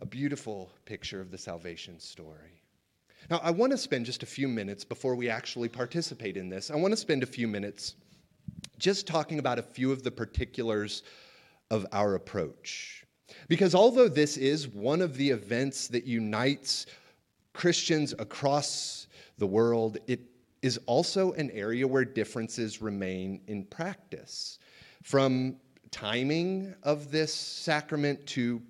A 0.00 0.06
beautiful 0.06 0.72
picture 0.84 1.20
of 1.20 1.30
the 1.30 1.38
salvation 1.38 1.98
story. 1.98 2.61
Now, 3.30 3.40
I 3.42 3.50
want 3.50 3.72
to 3.72 3.78
spend 3.78 4.06
just 4.06 4.22
a 4.22 4.26
few 4.26 4.48
minutes 4.48 4.84
before 4.84 5.14
we 5.14 5.28
actually 5.28 5.68
participate 5.68 6.36
in 6.36 6.48
this. 6.48 6.70
I 6.70 6.76
want 6.76 6.92
to 6.92 6.96
spend 6.96 7.22
a 7.22 7.26
few 7.26 7.46
minutes 7.48 7.94
just 8.78 9.06
talking 9.06 9.38
about 9.38 9.58
a 9.58 9.62
few 9.62 9.92
of 9.92 10.02
the 10.02 10.10
particulars 10.10 11.02
of 11.70 11.86
our 11.92 12.14
approach. 12.14 13.04
Because 13.48 13.74
although 13.74 14.08
this 14.08 14.36
is 14.36 14.68
one 14.68 15.00
of 15.00 15.16
the 15.16 15.30
events 15.30 15.88
that 15.88 16.04
unites 16.04 16.86
Christians 17.52 18.14
across 18.18 19.06
the 19.38 19.46
world, 19.46 19.98
it 20.06 20.20
is 20.62 20.78
also 20.86 21.32
an 21.32 21.50
area 21.52 21.86
where 21.86 22.04
differences 22.04 22.82
remain 22.82 23.40
in 23.46 23.64
practice. 23.64 24.58
From 25.02 25.56
timing 25.90 26.74
of 26.82 27.10
this 27.10 27.32
sacrament 27.32 28.24
to 28.26 28.60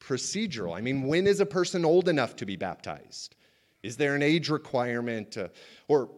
procedural. 0.00 0.76
I 0.76 0.80
mean, 0.80 1.06
when 1.06 1.26
is 1.26 1.40
a 1.40 1.46
person 1.46 1.84
old 1.84 2.08
enough 2.08 2.34
to 2.36 2.46
be 2.46 2.56
baptized? 2.56 3.36
Is 3.82 3.96
there 3.96 4.14
an 4.14 4.22
age 4.22 4.48
requirement 4.48 5.36
uh, 5.36 5.48
or 5.88 6.10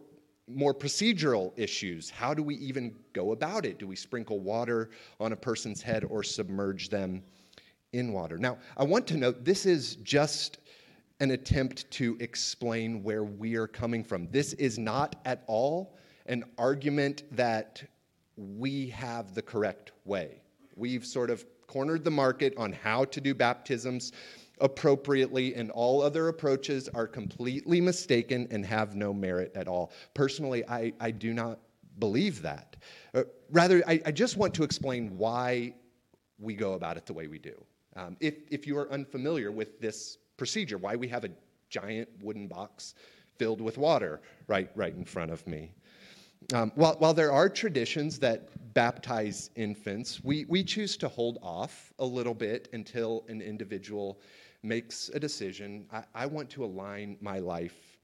more 0.47 0.73
procedural 0.73 1.51
issues? 1.57 2.09
How 2.09 2.33
do 2.33 2.43
we 2.43 2.55
even 2.55 2.95
go 3.13 3.31
about 3.31 3.65
it? 3.65 3.79
Do 3.79 3.87
we 3.87 3.95
sprinkle 3.95 4.39
water 4.39 4.91
on 5.19 5.31
a 5.31 5.35
person's 5.35 5.81
head 5.81 6.03
or 6.03 6.21
submerge 6.21 6.89
them 6.89 7.23
in 7.93 8.13
water? 8.13 8.37
Now, 8.37 8.59
I 8.77 8.83
want 8.83 9.07
to 9.07 9.17
note 9.17 9.43
this 9.43 9.65
is 9.65 9.95
just 9.97 10.59
an 11.19 11.31
attempt 11.31 11.89
to 11.91 12.17
explain 12.19 13.01
where 13.01 13.23
we 13.23 13.55
are 13.55 13.67
coming 13.67 14.03
from. 14.03 14.27
This 14.29 14.53
is 14.53 14.77
not 14.77 15.15
at 15.25 15.43
all 15.47 15.97
an 16.27 16.43
argument 16.57 17.23
that 17.31 17.83
we 18.35 18.89
have 18.89 19.33
the 19.33 19.41
correct 19.41 19.93
way. 20.03 20.41
We've 20.75 21.05
sort 21.05 21.29
of 21.29 21.45
cornered 21.67 22.03
the 22.03 22.11
market 22.11 22.53
on 22.57 22.73
how 22.73 23.05
to 23.05 23.21
do 23.21 23.33
baptisms 23.33 24.11
appropriately, 24.59 25.55
and 25.55 25.71
all 25.71 26.01
other 26.01 26.27
approaches 26.27 26.89
are 26.89 27.07
completely 27.07 27.81
mistaken 27.81 28.47
and 28.51 28.65
have 28.65 28.95
no 28.95 29.13
merit 29.13 29.51
at 29.55 29.67
all. 29.67 29.91
Personally, 30.13 30.63
I, 30.67 30.93
I 30.99 31.11
do 31.11 31.33
not 31.33 31.59
believe 31.99 32.41
that. 32.41 32.75
Uh, 33.13 33.23
rather, 33.51 33.83
I, 33.87 34.01
I, 34.05 34.11
just 34.11 34.37
want 34.37 34.53
to 34.55 34.63
explain 34.63 35.17
why 35.17 35.73
we 36.39 36.53
go 36.53 36.73
about 36.73 36.97
it 36.97 37.05
the 37.05 37.13
way 37.13 37.27
we 37.27 37.39
do. 37.39 37.55
Um, 37.95 38.17
if, 38.19 38.35
if 38.51 38.67
you 38.67 38.77
are 38.77 38.91
unfamiliar 38.91 39.51
with 39.51 39.79
this 39.79 40.17
procedure, 40.35 40.77
why 40.77 40.95
we 40.95 41.07
have 41.07 41.23
a 41.23 41.29
giant 41.69 42.09
wooden 42.21 42.47
box 42.47 42.95
filled 43.37 43.61
with 43.61 43.77
water 43.77 44.21
right, 44.47 44.69
right 44.75 44.93
in 44.95 45.05
front 45.05 45.31
of 45.31 45.45
me. 45.47 45.71
Um, 46.53 46.71
while, 46.75 46.95
while 46.99 47.13
there 47.13 47.31
are 47.31 47.49
traditions 47.49 48.19
that 48.19 48.49
baptize 48.73 49.49
infants, 49.55 50.23
we, 50.23 50.45
we 50.45 50.63
choose 50.63 50.95
to 50.97 51.07
hold 51.07 51.39
off 51.41 51.91
a 51.99 52.05
little 52.05 52.33
bit 52.33 52.69
until 52.73 53.25
an 53.29 53.41
individual 53.41 54.19
makes 54.65 55.09
a 55.13 55.19
decision 55.19 55.85
I, 55.91 56.03
I 56.13 56.25
want 56.25 56.49
to 56.51 56.65
align 56.65 57.17
my 57.21 57.39
life 57.39 57.97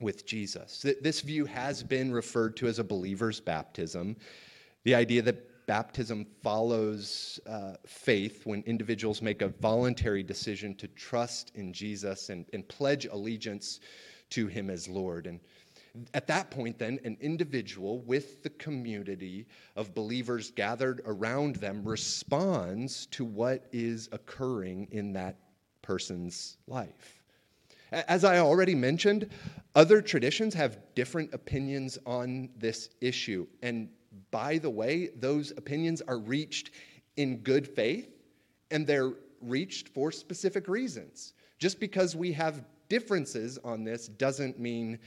with 0.00 0.26
Jesus. 0.26 0.84
This 1.00 1.22
view 1.22 1.46
has 1.46 1.82
been 1.82 2.12
referred 2.12 2.56
to 2.58 2.66
as 2.66 2.78
a 2.78 2.84
believer's 2.84 3.40
baptism. 3.40 4.16
The 4.84 4.94
idea 4.94 5.22
that 5.22 5.66
baptism 5.66 6.26
follows 6.42 7.40
uh, 7.46 7.74
faith 7.86 8.46
when 8.46 8.62
individuals 8.66 9.22
make 9.22 9.42
a 9.42 9.48
voluntary 9.48 10.22
decision 10.22 10.74
to 10.76 10.86
trust 10.88 11.50
in 11.54 11.72
Jesus 11.72 12.28
and, 12.28 12.44
and 12.52 12.68
pledge 12.68 13.06
allegiance 13.06 13.80
to 14.30 14.46
him 14.46 14.70
as 14.70 14.86
Lord. 14.86 15.26
And 15.26 15.40
At 16.12 16.26
that 16.26 16.50
point, 16.50 16.78
then, 16.78 17.00
an 17.04 17.16
individual 17.20 18.00
with 18.02 18.42
the 18.42 18.50
community 18.50 19.46
of 19.76 19.94
believers 19.94 20.50
gathered 20.50 21.00
around 21.06 21.56
them 21.56 21.82
responds 21.84 23.06
to 23.06 23.24
what 23.24 23.66
is 23.72 24.08
occurring 24.12 24.88
in 24.90 25.14
that 25.14 25.36
person's 25.86 26.56
life. 26.66 27.22
As 27.92 28.24
I 28.24 28.38
already 28.38 28.74
mentioned, 28.74 29.30
other 29.76 30.02
traditions 30.02 30.52
have 30.54 30.78
different 30.96 31.32
opinions 31.32 31.96
on 32.04 32.48
this 32.58 32.90
issue. 33.00 33.46
And 33.62 33.88
by 34.32 34.58
the 34.58 34.70
way, 34.70 35.10
those 35.16 35.52
opinions 35.52 36.02
are 36.02 36.18
reached 36.18 36.72
in 37.16 37.38
good 37.38 37.68
faith 37.68 38.10
and 38.72 38.84
they're 38.84 39.12
reached 39.40 39.88
for 39.88 40.10
specific 40.10 40.66
reasons. 40.66 41.34
Just 41.58 41.78
because 41.78 42.16
we 42.16 42.32
have 42.32 42.64
differences 42.88 43.58
on 43.62 43.84
this 43.84 44.08
doesn't 44.08 44.58
mean 44.58 44.98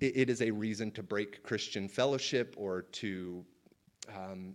it 0.00 0.30
is 0.30 0.40
a 0.42 0.50
reason 0.52 0.92
to 0.92 1.02
break 1.02 1.42
Christian 1.42 1.88
fellowship 1.88 2.54
or 2.56 2.82
to 2.82 3.44
um, 4.16 4.54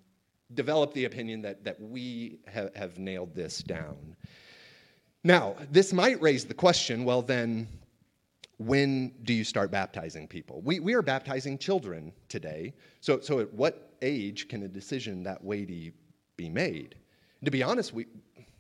develop 0.54 0.94
the 0.94 1.06
opinion 1.06 1.42
that, 1.42 1.66
that 1.66 1.82
we 1.82 2.40
ha- 2.54 2.70
have 2.76 2.98
nailed 3.00 3.36
this 3.36 3.60
down. 3.60 4.16
Now, 5.26 5.56
this 5.72 5.92
might 5.92 6.22
raise 6.22 6.46
the 6.46 6.54
question 6.54 7.04
well, 7.04 7.24
then, 7.24 7.68
when 8.60 9.12
do 9.24 9.34
you 9.34 9.44
start 9.44 9.72
baptizing 9.72 10.28
people? 10.28 10.62
We, 10.64 10.80
we 10.80 10.94
are 10.94 11.02
baptizing 11.02 11.58
children 11.58 12.14
today. 12.30 12.76
So, 13.02 13.20
so, 13.20 13.40
at 13.40 13.52
what 13.52 13.96
age 14.04 14.48
can 14.48 14.62
a 14.62 14.68
decision 14.68 15.24
that 15.24 15.44
weighty 15.44 15.94
be 16.38 16.48
made? 16.48 16.94
To 17.44 17.50
be 17.50 17.64
honest, 17.64 17.92
we, 17.92 18.06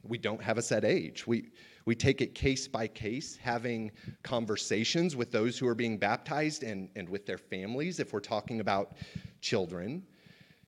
we 0.01 0.17
don't 0.17 0.41
have 0.41 0.57
a 0.57 0.61
set 0.63 0.83
age. 0.83 1.27
We, 1.27 1.49
we 1.85 1.93
take 1.93 2.21
it 2.21 2.33
case 2.33 2.67
by 2.67 2.87
case, 2.87 3.37
having 3.39 3.91
conversations 4.23 5.15
with 5.15 5.31
those 5.31 5.59
who 5.59 5.67
are 5.67 5.75
being 5.75 5.99
baptized 5.99 6.63
and, 6.63 6.89
and 6.95 7.07
with 7.07 7.27
their 7.27 7.37
families 7.37 7.99
if 7.99 8.11
we're 8.11 8.19
talking 8.21 8.59
about 8.59 8.95
children. 9.39 10.01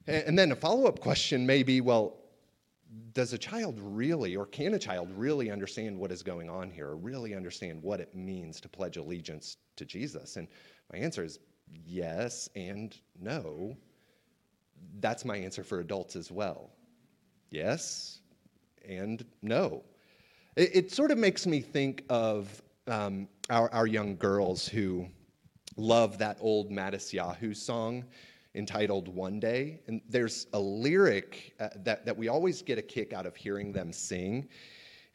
And, 0.05 0.23
and 0.27 0.37
then 0.37 0.51
a 0.51 0.55
follow 0.55 0.85
up 0.85 0.99
question 0.99 1.43
may 1.43 1.63
be 1.63 1.81
well, 1.81 2.17
does 3.13 3.33
a 3.33 3.37
child 3.37 3.79
really, 3.81 4.35
or 4.35 4.45
can 4.45 4.73
a 4.73 4.79
child 4.79 5.09
really 5.15 5.51
understand 5.51 5.97
what 5.97 6.11
is 6.11 6.23
going 6.23 6.49
on 6.49 6.69
here, 6.69 6.87
or 6.89 6.95
really 6.95 7.35
understand 7.35 7.81
what 7.81 7.99
it 7.99 8.15
means 8.15 8.61
to 8.61 8.69
pledge 8.69 8.97
allegiance 8.97 9.57
to 9.75 9.85
Jesus? 9.85 10.37
And 10.37 10.47
my 10.91 10.99
answer 10.99 11.23
is 11.23 11.39
yes 11.85 12.49
and 12.55 12.97
no. 13.19 13.75
That's 14.99 15.25
my 15.25 15.37
answer 15.37 15.63
for 15.63 15.79
adults 15.79 16.15
as 16.15 16.31
well. 16.31 16.71
Yes 17.49 18.21
and 18.87 19.25
no. 19.41 19.83
It, 20.55 20.69
it 20.73 20.91
sort 20.91 21.11
of 21.11 21.17
makes 21.17 21.45
me 21.45 21.61
think 21.61 22.03
of 22.09 22.61
um, 22.87 23.27
our, 23.49 23.71
our 23.73 23.87
young 23.87 24.15
girls 24.15 24.67
who 24.67 25.07
love 25.75 26.17
that 26.17 26.37
old 26.39 26.71
Matisyahu 26.71 27.55
song 27.55 28.05
entitled 28.57 29.07
One 29.07 29.39
Day. 29.39 29.79
And 29.87 30.01
there's 30.09 30.47
a 30.53 30.59
lyric 30.59 31.53
uh, 31.59 31.69
that, 31.83 32.05
that 32.05 32.17
we 32.17 32.27
always 32.27 32.61
get 32.61 32.77
a 32.77 32.81
kick 32.81 33.13
out 33.13 33.25
of 33.25 33.35
hearing 33.35 33.71
them 33.71 33.93
sing. 33.93 34.47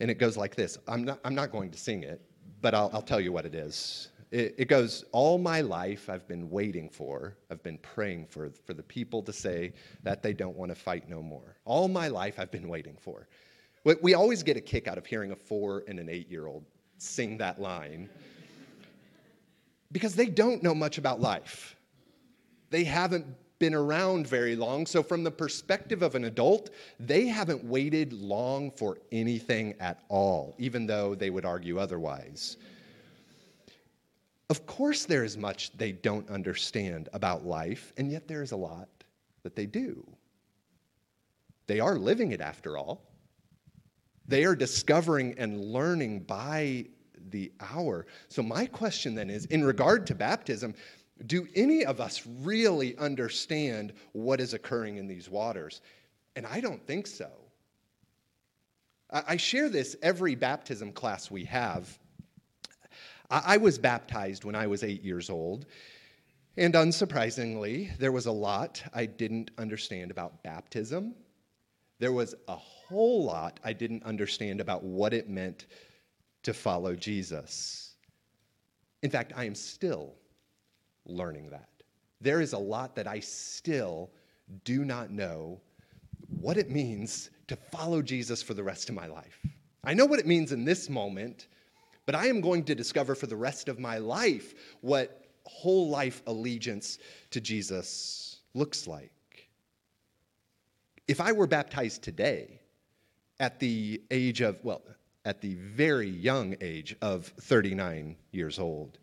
And 0.00 0.10
it 0.10 0.14
goes 0.14 0.36
like 0.36 0.54
this 0.54 0.78
I'm 0.88 1.04
not, 1.04 1.20
I'm 1.24 1.34
not 1.34 1.52
going 1.52 1.70
to 1.70 1.78
sing 1.78 2.02
it, 2.02 2.20
but 2.60 2.74
I'll, 2.74 2.90
I'll 2.92 3.02
tell 3.02 3.20
you 3.20 3.32
what 3.32 3.44
it 3.44 3.54
is. 3.54 4.08
It, 4.30 4.54
it 4.56 4.68
goes, 4.68 5.04
All 5.12 5.38
my 5.38 5.60
life 5.60 6.08
I've 6.08 6.26
been 6.26 6.48
waiting 6.50 6.88
for, 6.88 7.36
I've 7.50 7.62
been 7.62 7.78
praying 7.78 8.26
for, 8.26 8.50
for 8.64 8.74
the 8.74 8.82
people 8.82 9.22
to 9.22 9.32
say 9.32 9.74
that 10.02 10.22
they 10.22 10.32
don't 10.32 10.56
want 10.56 10.70
to 10.70 10.74
fight 10.74 11.08
no 11.08 11.22
more. 11.22 11.56
All 11.64 11.88
my 11.88 12.08
life 12.08 12.38
I've 12.38 12.50
been 12.50 12.68
waiting 12.68 12.96
for. 12.98 13.28
We 14.00 14.14
always 14.14 14.44
get 14.44 14.56
a 14.56 14.60
kick 14.60 14.86
out 14.86 14.96
of 14.96 15.04
hearing 15.04 15.32
a 15.32 15.36
four 15.36 15.82
and 15.88 15.98
an 15.98 16.08
eight 16.08 16.30
year 16.30 16.46
old 16.46 16.64
sing 16.98 17.36
that 17.38 17.60
line 17.60 18.08
because 19.90 20.14
they 20.14 20.26
don't 20.26 20.62
know 20.62 20.74
much 20.74 20.98
about 20.98 21.20
life. 21.20 21.76
They 22.72 22.84
haven't 22.84 23.26
been 23.58 23.74
around 23.74 24.26
very 24.26 24.56
long. 24.56 24.86
So, 24.86 25.02
from 25.02 25.22
the 25.22 25.30
perspective 25.30 26.02
of 26.02 26.14
an 26.14 26.24
adult, 26.24 26.70
they 26.98 27.26
haven't 27.26 27.62
waited 27.62 28.14
long 28.14 28.70
for 28.70 28.96
anything 29.12 29.74
at 29.78 30.02
all, 30.08 30.56
even 30.58 30.86
though 30.86 31.14
they 31.14 31.28
would 31.28 31.44
argue 31.44 31.78
otherwise. 31.78 32.56
Of 34.48 34.66
course, 34.66 35.04
there 35.04 35.22
is 35.22 35.36
much 35.36 35.70
they 35.76 35.92
don't 35.92 36.28
understand 36.30 37.10
about 37.12 37.44
life, 37.44 37.92
and 37.98 38.10
yet 38.10 38.26
there 38.26 38.42
is 38.42 38.52
a 38.52 38.56
lot 38.56 38.88
that 39.42 39.54
they 39.54 39.66
do. 39.66 40.04
They 41.66 41.78
are 41.78 41.98
living 41.98 42.32
it 42.32 42.40
after 42.40 42.78
all. 42.78 43.02
They 44.26 44.44
are 44.44 44.56
discovering 44.56 45.34
and 45.36 45.60
learning 45.60 46.20
by 46.20 46.86
the 47.30 47.52
hour. 47.60 48.06
So, 48.28 48.42
my 48.42 48.64
question 48.64 49.14
then 49.14 49.28
is 49.28 49.44
in 49.46 49.62
regard 49.62 50.06
to 50.06 50.14
baptism, 50.14 50.74
do 51.26 51.46
any 51.54 51.84
of 51.84 52.00
us 52.00 52.22
really 52.40 52.96
understand 52.98 53.92
what 54.12 54.40
is 54.40 54.54
occurring 54.54 54.96
in 54.96 55.06
these 55.06 55.28
waters? 55.28 55.80
And 56.36 56.46
I 56.46 56.60
don't 56.60 56.84
think 56.86 57.06
so. 57.06 57.30
I 59.10 59.36
share 59.36 59.68
this 59.68 59.94
every 60.02 60.34
baptism 60.34 60.92
class 60.92 61.30
we 61.30 61.44
have. 61.44 61.98
I 63.30 63.58
was 63.58 63.78
baptized 63.78 64.44
when 64.44 64.54
I 64.54 64.66
was 64.66 64.82
eight 64.82 65.02
years 65.02 65.28
old. 65.28 65.66
And 66.56 66.74
unsurprisingly, 66.74 67.96
there 67.98 68.12
was 68.12 68.26
a 68.26 68.32
lot 68.32 68.82
I 68.94 69.06
didn't 69.06 69.50
understand 69.58 70.10
about 70.10 70.42
baptism 70.42 71.14
there 72.02 72.12
was 72.12 72.34
a 72.48 72.56
whole 72.56 73.22
lot 73.22 73.60
I 73.62 73.72
didn't 73.72 74.02
understand 74.02 74.60
about 74.60 74.82
what 74.82 75.14
it 75.14 75.30
meant 75.30 75.66
to 76.42 76.52
follow 76.52 76.96
Jesus. 76.96 77.94
In 79.04 79.10
fact, 79.10 79.32
I 79.36 79.44
am 79.44 79.54
still 79.54 80.16
learning 81.06 81.50
that. 81.50 81.68
There 82.20 82.40
is 82.40 82.52
a 82.52 82.58
lot 82.58 82.94
that 82.96 83.06
I 83.06 83.20
still 83.20 84.10
do 84.64 84.84
not 84.84 85.10
know 85.10 85.60
what 86.40 86.56
it 86.56 86.70
means 86.70 87.30
to 87.48 87.56
follow 87.56 88.02
Jesus 88.02 88.42
for 88.42 88.54
the 88.54 88.62
rest 88.62 88.88
of 88.88 88.94
my 88.94 89.06
life. 89.06 89.40
I 89.84 89.94
know 89.94 90.06
what 90.06 90.20
it 90.20 90.26
means 90.26 90.52
in 90.52 90.64
this 90.64 90.88
moment, 90.88 91.48
but 92.06 92.14
I 92.14 92.26
am 92.26 92.40
going 92.40 92.64
to 92.64 92.74
discover 92.74 93.14
for 93.14 93.26
the 93.26 93.36
rest 93.36 93.68
of 93.68 93.78
my 93.78 93.98
life 93.98 94.54
what 94.80 95.26
whole 95.44 95.88
life 95.88 96.22
allegiance 96.26 96.98
to 97.30 97.40
Jesus 97.40 98.40
looks 98.54 98.86
like. 98.86 99.10
If 101.08 101.20
I 101.20 101.32
were 101.32 101.46
baptized 101.46 102.02
today 102.02 102.60
at 103.40 103.58
the 103.58 104.00
age 104.10 104.40
of, 104.40 104.58
well, 104.62 104.82
at 105.24 105.40
the 105.40 105.54
very 105.54 106.08
young 106.08 106.54
age 106.60 106.96
of 107.02 107.26
39 107.40 108.16
years 108.30 108.58
old, 108.58 108.98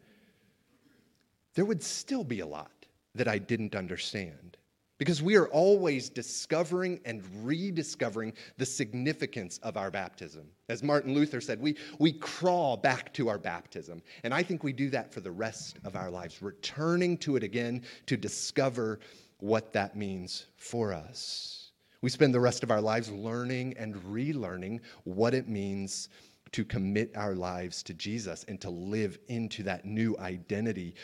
there 1.59 1.65
would 1.65 1.83
still 1.83 2.23
be 2.23 2.39
a 2.39 2.47
lot 2.47 2.71
that 3.15 3.27
I 3.27 3.37
didn't 3.37 3.75
understand. 3.75 4.55
Because 4.97 5.21
we 5.21 5.35
are 5.35 5.49
always 5.49 6.09
discovering 6.09 7.01
and 7.03 7.21
rediscovering 7.43 8.31
the 8.57 8.65
significance 8.65 9.57
of 9.57 9.75
our 9.75 9.91
baptism. 9.91 10.47
As 10.69 10.83
Martin 10.83 11.13
Luther 11.13 11.41
said, 11.41 11.59
we, 11.59 11.75
we 11.99 12.13
crawl 12.13 12.77
back 12.77 13.13
to 13.15 13.27
our 13.27 13.37
baptism. 13.37 14.01
And 14.23 14.33
I 14.33 14.41
think 14.41 14.63
we 14.63 14.71
do 14.71 14.89
that 14.91 15.13
for 15.13 15.19
the 15.19 15.31
rest 15.31 15.79
of 15.83 15.97
our 15.97 16.09
lives, 16.09 16.41
returning 16.41 17.17
to 17.17 17.35
it 17.35 17.43
again 17.43 17.81
to 18.05 18.15
discover 18.15 19.01
what 19.39 19.73
that 19.73 19.97
means 19.97 20.45
for 20.55 20.93
us. 20.93 21.71
We 21.99 22.09
spend 22.09 22.33
the 22.33 22.39
rest 22.39 22.63
of 22.63 22.71
our 22.71 22.79
lives 22.79 23.11
learning 23.11 23.73
and 23.77 23.95
relearning 23.95 24.79
what 25.03 25.33
it 25.33 25.49
means 25.49 26.07
to 26.51 26.65
commit 26.65 27.15
our 27.15 27.35
lives 27.35 27.83
to 27.83 27.93
Jesus 27.93 28.43
and 28.47 28.59
to 28.61 28.69
live 28.69 29.19
into 29.27 29.63
that 29.63 29.85
new 29.85 30.15
identity 30.19 30.95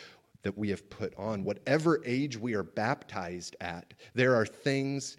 that 0.46 0.56
we 0.56 0.70
have 0.70 0.88
put 0.88 1.12
on. 1.16 1.42
Whatever 1.42 2.00
age 2.04 2.36
we 2.36 2.54
are 2.54 2.62
baptized 2.62 3.56
at, 3.60 3.94
there 4.14 4.36
are 4.36 4.46
things 4.46 5.16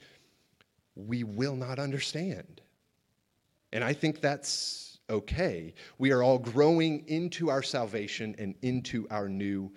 we 0.95 1.25
will 1.25 1.57
not 1.57 1.79
understand. 1.79 2.61
And 3.73 3.83
I 3.83 3.91
think 3.91 4.21
that's 4.21 4.99
okay. 5.09 5.73
We 5.97 6.13
are 6.13 6.23
all 6.23 6.39
growing 6.39 7.03
into 7.09 7.49
our 7.49 7.61
salvation 7.61 8.35
and 8.39 8.55
into 8.61 9.05
our 9.11 9.27
new 9.27 9.69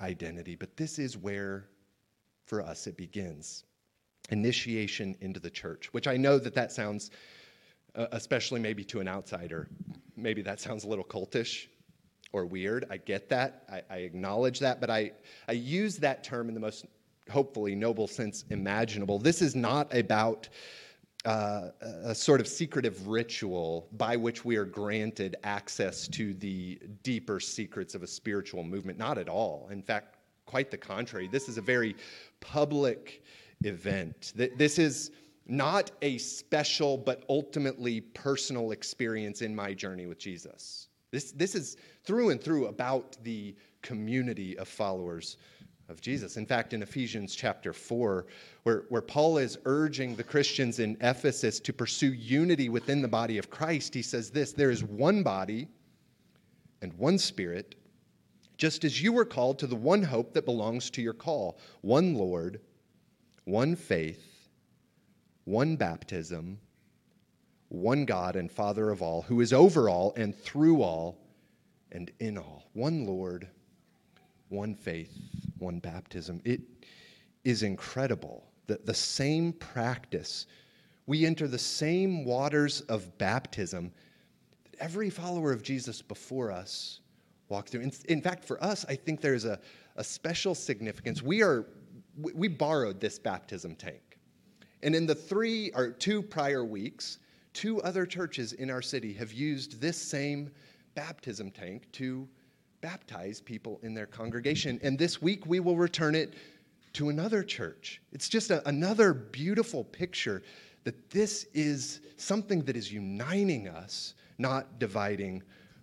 identity. 0.00 0.56
But 0.56 0.76
this 0.76 0.98
is 0.98 1.16
where, 1.16 1.68
for 2.46 2.60
us, 2.60 2.88
it 2.88 2.96
begins 2.96 3.62
initiation 4.30 5.16
into 5.20 5.38
the 5.38 5.50
church, 5.50 5.92
which 5.92 6.08
I 6.08 6.16
know 6.16 6.36
that 6.40 6.54
that 6.56 6.72
sounds, 6.72 7.12
uh, 7.94 8.06
especially 8.10 8.58
maybe 8.58 8.82
to 8.86 8.98
an 8.98 9.06
outsider, 9.06 9.68
maybe 10.16 10.42
that 10.42 10.58
sounds 10.58 10.82
a 10.82 10.88
little 10.88 11.04
cultish 11.04 11.68
or 12.32 12.46
weird. 12.46 12.84
I 12.90 12.96
get 12.96 13.28
that. 13.30 13.64
I, 13.70 13.82
I 13.90 13.98
acknowledge 13.98 14.58
that. 14.60 14.80
But 14.80 14.90
I, 14.90 15.12
I 15.48 15.52
use 15.52 15.96
that 15.98 16.22
term 16.24 16.48
in 16.48 16.54
the 16.54 16.60
most 16.60 16.86
hopefully 17.30 17.74
noble 17.74 18.06
sense 18.06 18.44
imaginable. 18.50 19.18
This 19.18 19.42
is 19.42 19.54
not 19.54 19.94
about 19.94 20.48
uh, 21.24 21.68
a 22.04 22.14
sort 22.14 22.40
of 22.40 22.48
secretive 22.48 23.06
ritual 23.06 23.88
by 23.92 24.16
which 24.16 24.44
we 24.44 24.56
are 24.56 24.64
granted 24.64 25.36
access 25.44 26.08
to 26.08 26.34
the 26.34 26.80
deeper 27.02 27.38
secrets 27.38 27.94
of 27.94 28.02
a 28.02 28.06
spiritual 28.06 28.64
movement. 28.64 28.98
Not 28.98 29.18
at 29.18 29.28
all. 29.28 29.68
In 29.70 29.82
fact, 29.82 30.16
quite 30.46 30.70
the 30.70 30.78
contrary. 30.78 31.28
This 31.28 31.48
is 31.48 31.58
a 31.58 31.62
very 31.62 31.94
public 32.40 33.22
event. 33.64 34.32
This 34.34 34.78
is 34.78 35.10
not 35.46 35.90
a 36.02 36.16
special 36.18 36.96
but 36.96 37.24
ultimately 37.28 38.00
personal 38.00 38.70
experience 38.70 39.42
in 39.42 39.54
my 39.54 39.74
journey 39.74 40.06
with 40.06 40.18
Jesus. 40.18 40.88
This, 41.10 41.32
this 41.32 41.54
is 41.54 41.76
through 42.04 42.30
and 42.30 42.40
through 42.40 42.66
about 42.66 43.16
the 43.22 43.54
community 43.82 44.56
of 44.58 44.68
followers 44.68 45.36
of 45.88 46.00
Jesus. 46.00 46.36
In 46.36 46.46
fact, 46.46 46.72
in 46.72 46.82
Ephesians 46.82 47.34
chapter 47.34 47.72
4, 47.72 48.26
where, 48.62 48.84
where 48.88 49.02
Paul 49.02 49.38
is 49.38 49.58
urging 49.64 50.14
the 50.14 50.22
Christians 50.22 50.78
in 50.78 50.96
Ephesus 51.00 51.58
to 51.60 51.72
pursue 51.72 52.12
unity 52.12 52.68
within 52.68 53.02
the 53.02 53.08
body 53.08 53.38
of 53.38 53.50
Christ, 53.50 53.92
he 53.92 54.02
says 54.02 54.30
this 54.30 54.52
there 54.52 54.70
is 54.70 54.84
one 54.84 55.22
body 55.22 55.68
and 56.80 56.92
one 56.94 57.18
spirit, 57.18 57.74
just 58.56 58.84
as 58.84 59.02
you 59.02 59.12
were 59.12 59.24
called 59.24 59.58
to 59.58 59.66
the 59.66 59.76
one 59.76 60.02
hope 60.02 60.32
that 60.34 60.44
belongs 60.44 60.90
to 60.90 61.02
your 61.02 61.12
call 61.12 61.58
one 61.80 62.14
Lord, 62.14 62.60
one 63.44 63.74
faith, 63.74 64.48
one 65.44 65.74
baptism, 65.74 66.60
one 67.70 68.04
God 68.04 68.36
and 68.36 68.50
Father 68.50 68.90
of 68.90 69.00
all, 69.00 69.22
who 69.22 69.40
is 69.40 69.52
over 69.52 69.88
all 69.88 70.12
and 70.16 70.36
through 70.36 70.82
all 70.82 71.16
and 71.92 72.10
in 72.18 72.36
all. 72.36 72.68
One 72.74 73.06
Lord, 73.06 73.48
one 74.48 74.74
faith, 74.74 75.16
one 75.58 75.78
baptism. 75.78 76.42
It 76.44 76.60
is 77.44 77.62
incredible 77.62 78.44
that 78.66 78.86
the 78.86 78.94
same 78.94 79.52
practice, 79.52 80.46
we 81.06 81.24
enter 81.24 81.46
the 81.46 81.58
same 81.58 82.24
waters 82.24 82.80
of 82.82 83.16
baptism 83.18 83.92
that 84.64 84.74
every 84.80 85.08
follower 85.08 85.52
of 85.52 85.62
Jesus 85.62 86.02
before 86.02 86.50
us 86.50 87.00
walked 87.48 87.70
through. 87.70 87.82
In, 87.82 87.92
in 88.08 88.20
fact, 88.20 88.44
for 88.44 88.62
us, 88.62 88.84
I 88.88 88.96
think 88.96 89.20
there's 89.20 89.44
a, 89.44 89.60
a 89.94 90.02
special 90.02 90.56
significance. 90.56 91.22
We 91.22 91.42
are 91.42 91.66
we 92.20 92.48
borrowed 92.48 93.00
this 93.00 93.18
baptism 93.18 93.76
tank. 93.76 94.18
And 94.82 94.94
in 94.94 95.06
the 95.06 95.14
three 95.14 95.70
or 95.74 95.90
two 95.90 96.20
prior 96.20 96.64
weeks, 96.64 97.18
two 97.52 97.80
other 97.82 98.06
churches 98.06 98.52
in 98.52 98.70
our 98.70 98.82
city 98.82 99.12
have 99.14 99.32
used 99.32 99.80
this 99.80 99.96
same 99.96 100.50
baptism 100.94 101.50
tank 101.50 101.90
to 101.92 102.28
baptize 102.80 103.40
people 103.40 103.78
in 103.82 103.94
their 103.94 104.06
congregation. 104.06 104.80
And 104.82 104.98
this 104.98 105.20
week 105.20 105.46
we 105.46 105.60
will 105.60 105.76
return 105.76 106.14
it 106.14 106.34
to 106.94 107.08
another 107.08 107.42
church. 107.42 108.00
It's 108.12 108.28
just 108.28 108.50
a, 108.50 108.66
another 108.68 109.12
beautiful 109.12 109.84
picture 109.84 110.42
that 110.84 111.10
this 111.10 111.46
is 111.52 112.00
something 112.16 112.62
that 112.62 112.76
is 112.76 112.92
uniting 112.92 113.68
us, 113.68 114.14
not 114.38 114.78
dividing 114.78 115.42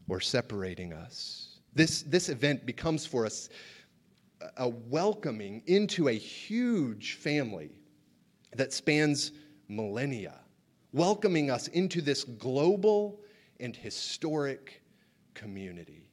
or 0.10 0.20
separating 0.20 0.94
us. 0.94 1.60
This, 1.74 2.02
this 2.02 2.30
event 2.30 2.66
becomes 2.66 3.06
for 3.06 3.26
us 3.26 3.50
a 4.58 4.68
welcoming 4.68 5.62
into 5.68 6.08
a 6.10 6.14
huge 6.14 7.16
family 7.16 7.72
that 8.56 8.74
spans 8.74 9.32
millennia, 9.68 10.40
welcoming 10.94 11.52
us 11.52 11.68
into 11.70 12.02
this 12.02 12.24
global 12.24 13.20
and 13.60 13.76
historic 13.76 14.82
community. 15.34 16.08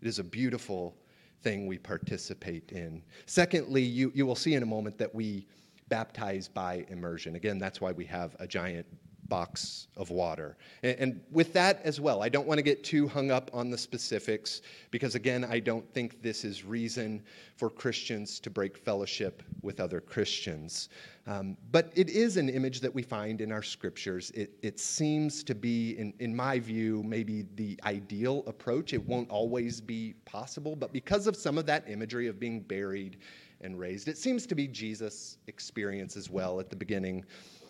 It 0.00 0.08
is 0.08 0.18
a 0.18 0.24
beautiful 0.24 0.96
thing 1.42 1.66
we 1.66 1.78
participate 1.78 2.72
in. 2.72 3.02
Secondly, 3.26 3.82
you, 3.82 4.10
you 4.14 4.26
will 4.26 4.36
see 4.36 4.54
in 4.54 4.62
a 4.62 4.66
moment 4.66 4.98
that 4.98 5.14
we 5.14 5.46
baptize 5.88 6.48
by 6.48 6.86
immersion. 6.88 7.36
Again, 7.36 7.58
that's 7.58 7.80
why 7.80 7.92
we 7.92 8.04
have 8.06 8.34
a 8.40 8.46
giant 8.46 8.86
box 9.28 9.88
of 9.96 10.10
water. 10.10 10.56
And, 10.82 10.98
and, 10.98 11.20
with 11.30 11.52
that 11.54 11.80
as 11.82 12.00
well, 12.00 12.22
I 12.22 12.28
don't 12.28 12.46
want 12.46 12.58
to 12.58 12.62
get 12.62 12.84
too 12.84 13.08
hung 13.08 13.30
up 13.30 13.50
on 13.54 13.70
the 13.70 13.78
specifics 13.78 14.60
because, 14.90 15.14
again, 15.14 15.44
I 15.44 15.60
don't 15.60 15.88
think 15.92 16.22
this 16.22 16.44
is 16.44 16.64
reason 16.64 17.22
for 17.56 17.70
Christians 17.70 18.38
to 18.40 18.50
break 18.50 18.76
fellowship 18.76 19.42
with 19.62 19.80
other 19.80 20.00
Christians. 20.00 20.88
Um, 21.26 21.56
but 21.72 21.90
it 21.94 22.10
is 22.10 22.36
an 22.36 22.48
image 22.50 22.80
that 22.80 22.94
we 22.94 23.02
find 23.02 23.40
in 23.40 23.50
our 23.50 23.62
scriptures. 23.62 24.30
It, 24.32 24.50
it 24.62 24.78
seems 24.78 25.42
to 25.44 25.54
be, 25.54 25.92
in, 25.92 26.12
in 26.18 26.36
my 26.36 26.58
view, 26.58 27.02
maybe 27.02 27.46
the 27.54 27.80
ideal 27.84 28.44
approach. 28.46 28.92
It 28.92 29.06
won't 29.06 29.30
always 29.30 29.80
be 29.80 30.14
possible, 30.26 30.76
but 30.76 30.92
because 30.92 31.26
of 31.26 31.34
some 31.34 31.56
of 31.56 31.64
that 31.66 31.88
imagery 31.88 32.26
of 32.26 32.38
being 32.38 32.60
buried 32.60 33.18
and 33.62 33.78
raised, 33.78 34.08
it 34.08 34.18
seems 34.18 34.46
to 34.46 34.54
be 34.54 34.68
Jesus' 34.68 35.38
experience 35.46 36.16
as 36.16 36.28
well 36.28 36.60
at 36.60 36.68
the 36.68 36.76
beginning 36.76 37.24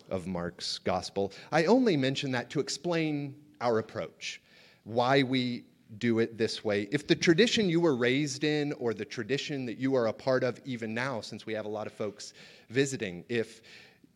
of 0.09 0.27
Mark's 0.27 0.79
gospel. 0.79 1.31
I 1.51 1.65
only 1.65 1.97
mention 1.97 2.31
that 2.31 2.49
to 2.51 2.59
explain 2.59 3.35
our 3.61 3.79
approach, 3.79 4.41
why 4.83 5.23
we 5.23 5.65
do 5.97 6.19
it 6.19 6.37
this 6.37 6.63
way. 6.63 6.87
If 6.91 7.07
the 7.07 7.15
tradition 7.15 7.69
you 7.69 7.79
were 7.79 7.95
raised 7.95 8.43
in, 8.43 8.73
or 8.73 8.93
the 8.93 9.05
tradition 9.05 9.65
that 9.65 9.77
you 9.77 9.95
are 9.95 10.07
a 10.07 10.13
part 10.13 10.43
of 10.43 10.59
even 10.65 10.93
now, 10.93 11.21
since 11.21 11.45
we 11.45 11.53
have 11.53 11.65
a 11.65 11.69
lot 11.69 11.87
of 11.87 11.93
folks 11.93 12.33
visiting, 12.69 13.23
if 13.29 13.61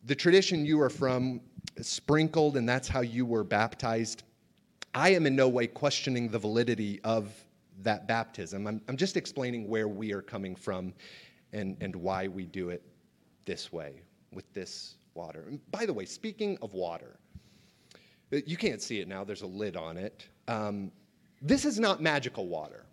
the 0.06 0.16
tradition 0.16 0.66
you 0.66 0.82
are 0.82 0.90
from 0.90 1.42
sprinkled 1.82 2.58
and 2.58 2.68
that's 2.68 2.88
how 2.88 3.02
you 3.02 3.26
were 3.26 3.44
baptized, 3.44 4.24
I 4.94 5.10
am 5.10 5.26
in 5.26 5.36
no 5.36 5.48
way 5.48 5.68
questioning 5.68 6.30
the 6.30 6.40
validity 6.40 7.00
of 7.04 7.32
that 7.84 8.08
baptism. 8.08 8.68
I'm, 8.68 8.82
I'm 8.88 8.98
just 8.98 9.16
explaining 9.16 9.68
where 9.68 9.88
we 9.88 10.12
are 10.14 10.22
coming 10.22 10.56
from 10.56 10.94
and, 11.54 11.78
and 11.82 11.96
why 11.96 12.28
we 12.28 12.46
do 12.46 12.70
it 12.70 12.82
this 13.46 13.72
way 13.72 14.02
with 14.32 14.52
this 14.54 14.96
water. 15.14 15.46
And 15.48 15.60
by 15.72 15.86
the 15.86 15.94
way, 15.94 16.06
speaking 16.06 16.58
of 16.62 16.74
water, 16.74 17.20
uh, 18.34 18.38
you 18.46 18.58
can't 18.58 18.82
see 18.82 19.00
it 19.00 19.08
now, 19.08 19.24
there's 19.24 19.42
a 19.42 19.48
lid 19.48 19.76
on 19.76 19.98
it. 19.98 20.28
Um, 20.48 20.92
this 21.42 21.66
is 21.66 21.80
not 21.80 22.02
magical 22.02 22.48
water. 22.48 22.86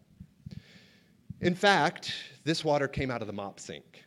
In 1.40 1.54
fact, 1.54 2.14
this 2.44 2.64
water 2.64 2.88
came 2.88 3.10
out 3.10 3.20
of 3.20 3.26
the 3.26 3.32
mop 3.32 3.60
sink. 3.60 4.04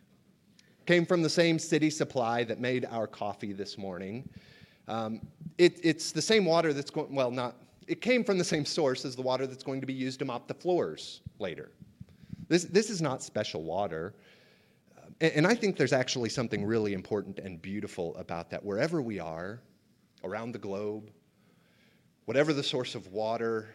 Came 0.85 1.05
from 1.05 1.21
the 1.21 1.29
same 1.29 1.59
city 1.59 1.89
supply 1.89 2.43
that 2.45 2.59
made 2.59 2.85
our 2.89 3.05
coffee 3.05 3.53
this 3.53 3.77
morning. 3.77 4.27
Um, 4.87 5.21
it, 5.57 5.79
it's 5.83 6.11
the 6.11 6.21
same 6.21 6.45
water 6.45 6.73
that's 6.73 6.89
going, 6.89 7.13
well, 7.13 7.29
not, 7.29 7.55
it 7.87 8.01
came 8.01 8.23
from 8.23 8.37
the 8.37 8.43
same 8.43 8.65
source 8.65 9.05
as 9.05 9.15
the 9.15 9.21
water 9.21 9.45
that's 9.45 9.63
going 9.63 9.81
to 9.81 9.87
be 9.87 9.93
used 9.93 10.17
to 10.19 10.25
mop 10.25 10.47
the 10.47 10.53
floors 10.55 11.21
later. 11.37 11.71
This, 12.47 12.63
this 12.63 12.89
is 12.89 13.01
not 13.01 13.21
special 13.21 13.61
water. 13.61 14.15
And 15.21 15.45
I 15.45 15.53
think 15.53 15.75
there's 15.75 15.93
actually 15.93 16.29
something 16.29 16.63
really 16.63 16.93
important 16.93 17.39
and 17.39 17.61
beautiful 17.61 18.15
about 18.15 18.49
that. 18.51 18.63
Wherever 18.63 19.01
we 19.01 19.19
are, 19.19 19.59
around 20.23 20.51
the 20.51 20.59
globe, 20.59 21.11
whatever 22.25 22.53
the 22.53 22.63
source 22.63 22.95
of 22.95 23.07
water, 23.07 23.69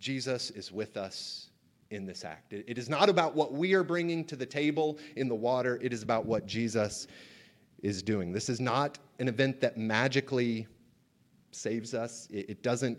Jesus 0.00 0.50
is 0.50 0.72
with 0.72 0.96
us 0.96 1.50
in 1.90 2.06
this 2.06 2.24
act. 2.24 2.52
It 2.52 2.76
is 2.76 2.88
not 2.88 3.08
about 3.08 3.34
what 3.34 3.52
we 3.52 3.74
are 3.74 3.82
bringing 3.82 4.24
to 4.26 4.36
the 4.36 4.46
table 4.46 4.98
in 5.16 5.28
the 5.28 5.34
water, 5.34 5.78
it 5.82 5.92
is 5.92 6.02
about 6.02 6.26
what 6.26 6.46
Jesus 6.46 7.06
is 7.82 8.02
doing. 8.02 8.32
This 8.32 8.48
is 8.48 8.60
not 8.60 8.98
an 9.18 9.28
event 9.28 9.60
that 9.60 9.78
magically 9.78 10.66
saves 11.50 11.94
us, 11.94 12.28
it 12.30 12.62
doesn't 12.62 12.98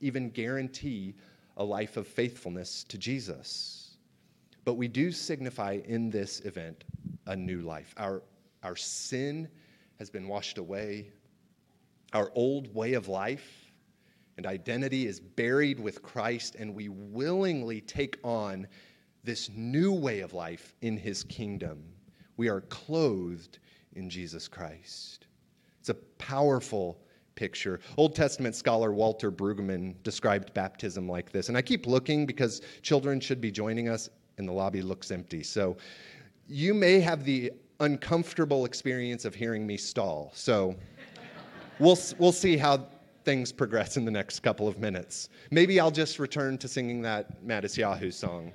even 0.00 0.30
guarantee 0.30 1.14
a 1.58 1.64
life 1.64 1.96
of 1.96 2.06
faithfulness 2.06 2.84
to 2.84 2.98
Jesus. 2.98 3.83
But 4.64 4.74
we 4.74 4.88
do 4.88 5.12
signify 5.12 5.80
in 5.84 6.10
this 6.10 6.40
event 6.40 6.84
a 7.26 7.36
new 7.36 7.60
life. 7.60 7.94
Our, 7.96 8.22
our 8.62 8.76
sin 8.76 9.48
has 9.98 10.10
been 10.10 10.28
washed 10.28 10.58
away, 10.58 11.12
our 12.12 12.30
old 12.34 12.74
way 12.74 12.94
of 12.94 13.08
life 13.08 13.64
and 14.36 14.46
identity 14.46 15.06
is 15.06 15.20
buried 15.20 15.78
with 15.78 16.02
Christ, 16.02 16.56
and 16.56 16.74
we 16.74 16.88
willingly 16.88 17.80
take 17.80 18.18
on 18.24 18.66
this 19.22 19.48
new 19.54 19.92
way 19.92 20.20
of 20.20 20.34
life 20.34 20.74
in 20.82 20.96
his 20.96 21.22
kingdom. 21.24 21.84
We 22.36 22.48
are 22.48 22.62
clothed 22.62 23.58
in 23.94 24.10
Jesus 24.10 24.48
Christ. 24.48 25.26
It's 25.80 25.88
a 25.88 25.94
powerful 25.94 27.00
picture. 27.36 27.80
Old 27.96 28.14
Testament 28.14 28.54
scholar 28.56 28.92
Walter 28.92 29.30
Brueggemann 29.30 29.94
described 30.02 30.52
baptism 30.52 31.08
like 31.08 31.30
this. 31.30 31.48
And 31.48 31.56
I 31.56 31.62
keep 31.62 31.86
looking 31.86 32.26
because 32.26 32.60
children 32.82 33.20
should 33.20 33.40
be 33.40 33.50
joining 33.50 33.88
us 33.88 34.08
and 34.38 34.48
the 34.48 34.52
lobby 34.52 34.82
looks 34.82 35.10
empty. 35.10 35.42
So 35.42 35.76
you 36.46 36.74
may 36.74 37.00
have 37.00 37.24
the 37.24 37.52
uncomfortable 37.80 38.64
experience 38.64 39.24
of 39.24 39.34
hearing 39.34 39.66
me 39.66 39.76
stall. 39.76 40.30
So 40.34 40.74
we'll, 41.78 41.98
we'll 42.18 42.32
see 42.32 42.56
how 42.56 42.86
things 43.24 43.52
progress 43.52 43.96
in 43.96 44.04
the 44.04 44.10
next 44.10 44.40
couple 44.40 44.68
of 44.68 44.78
minutes. 44.78 45.28
Maybe 45.50 45.80
I'll 45.80 45.90
just 45.90 46.18
return 46.18 46.58
to 46.58 46.68
singing 46.68 47.00
that 47.02 47.44
Matisyahu 47.44 48.12
song. 48.12 48.52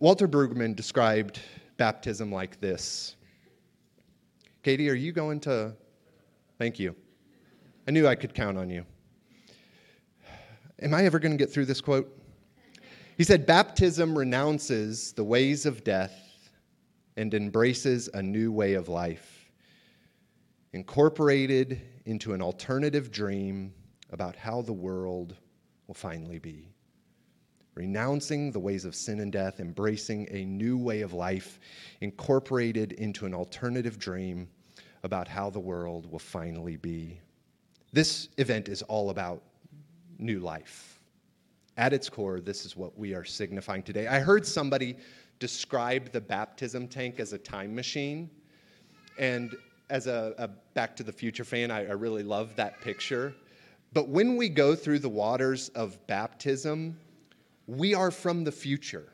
Walter 0.00 0.26
Brueggemann 0.26 0.74
described 0.74 1.40
baptism 1.76 2.32
like 2.32 2.60
this 2.60 3.16
Katie, 4.62 4.88
are 4.88 4.94
you 4.94 5.12
going 5.12 5.40
to? 5.40 5.74
Thank 6.58 6.78
you. 6.78 6.96
I 7.86 7.90
knew 7.90 8.08
I 8.08 8.14
could 8.14 8.34
count 8.34 8.56
on 8.56 8.70
you. 8.70 8.86
Am 10.80 10.94
I 10.94 11.04
ever 11.04 11.18
going 11.18 11.32
to 11.32 11.38
get 11.38 11.52
through 11.52 11.66
this 11.66 11.82
quote? 11.82 12.23
He 13.16 13.22
said, 13.22 13.46
Baptism 13.46 14.18
renounces 14.18 15.12
the 15.12 15.22
ways 15.22 15.66
of 15.66 15.84
death 15.84 16.50
and 17.16 17.32
embraces 17.32 18.08
a 18.12 18.20
new 18.20 18.50
way 18.50 18.74
of 18.74 18.88
life, 18.88 19.52
incorporated 20.72 21.80
into 22.06 22.32
an 22.34 22.42
alternative 22.42 23.12
dream 23.12 23.72
about 24.10 24.34
how 24.34 24.62
the 24.62 24.72
world 24.72 25.36
will 25.86 25.94
finally 25.94 26.40
be. 26.40 26.74
Renouncing 27.76 28.50
the 28.50 28.58
ways 28.58 28.84
of 28.84 28.96
sin 28.96 29.20
and 29.20 29.32
death, 29.32 29.60
embracing 29.60 30.26
a 30.30 30.44
new 30.44 30.76
way 30.76 31.02
of 31.02 31.12
life, 31.12 31.60
incorporated 32.00 32.92
into 32.94 33.26
an 33.26 33.34
alternative 33.34 33.96
dream 33.96 34.48
about 35.04 35.28
how 35.28 35.50
the 35.50 35.60
world 35.60 36.10
will 36.10 36.18
finally 36.18 36.76
be. 36.76 37.20
This 37.92 38.28
event 38.38 38.68
is 38.68 38.82
all 38.82 39.10
about 39.10 39.40
new 40.18 40.40
life 40.40 40.94
at 41.76 41.92
its 41.92 42.08
core, 42.08 42.40
this 42.40 42.64
is 42.64 42.76
what 42.76 42.96
we 42.98 43.14
are 43.14 43.24
signifying 43.24 43.82
today. 43.82 44.06
I 44.06 44.20
heard 44.20 44.46
somebody 44.46 44.96
describe 45.38 46.12
the 46.12 46.20
baptism 46.20 46.86
tank 46.86 47.18
as 47.18 47.32
a 47.32 47.38
time 47.38 47.74
machine. 47.74 48.30
And 49.18 49.54
as 49.90 50.06
a, 50.06 50.34
a 50.38 50.48
Back 50.74 50.96
to 50.96 51.02
the 51.02 51.12
Future 51.12 51.44
fan, 51.44 51.70
I, 51.70 51.86
I 51.86 51.92
really 51.92 52.22
love 52.22 52.54
that 52.56 52.80
picture. 52.80 53.34
But 53.92 54.08
when 54.08 54.36
we 54.36 54.48
go 54.48 54.74
through 54.74 55.00
the 55.00 55.08
waters 55.08 55.68
of 55.70 56.04
baptism, 56.06 56.98
we 57.66 57.94
are 57.94 58.10
from 58.10 58.44
the 58.44 58.52
future. 58.52 59.08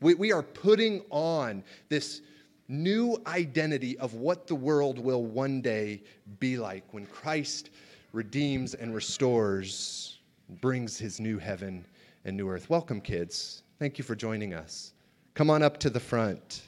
We, 0.00 0.14
we 0.14 0.32
are 0.32 0.42
putting 0.42 1.02
on 1.10 1.62
this 1.88 2.22
new 2.68 3.20
identity 3.26 3.96
of 3.98 4.14
what 4.14 4.46
the 4.46 4.54
world 4.54 4.98
will 4.98 5.24
one 5.24 5.60
day 5.60 6.02
be 6.40 6.56
like 6.58 6.82
when 6.92 7.06
Christ 7.06 7.70
redeems 8.12 8.74
and 8.74 8.94
restores, 8.94 10.18
brings 10.60 10.98
his 10.98 11.20
new 11.20 11.38
heaven 11.38 11.84
and 12.26 12.36
new 12.36 12.48
earth. 12.50 12.68
Welcome, 12.68 13.00
kids. 13.00 13.62
Thank 13.78 13.98
you 13.98 14.04
for 14.04 14.16
joining 14.16 14.52
us. 14.52 14.92
Come 15.34 15.48
on 15.48 15.62
up 15.62 15.78
to 15.78 15.90
the 15.90 16.00
front. 16.00 16.62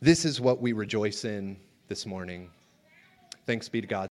This 0.00 0.24
is 0.24 0.40
what 0.40 0.60
we 0.60 0.72
rejoice 0.72 1.24
in 1.24 1.56
this 1.88 2.06
morning. 2.06 2.50
Thanks 3.46 3.68
be 3.68 3.82
to 3.82 3.86
God. 3.86 4.08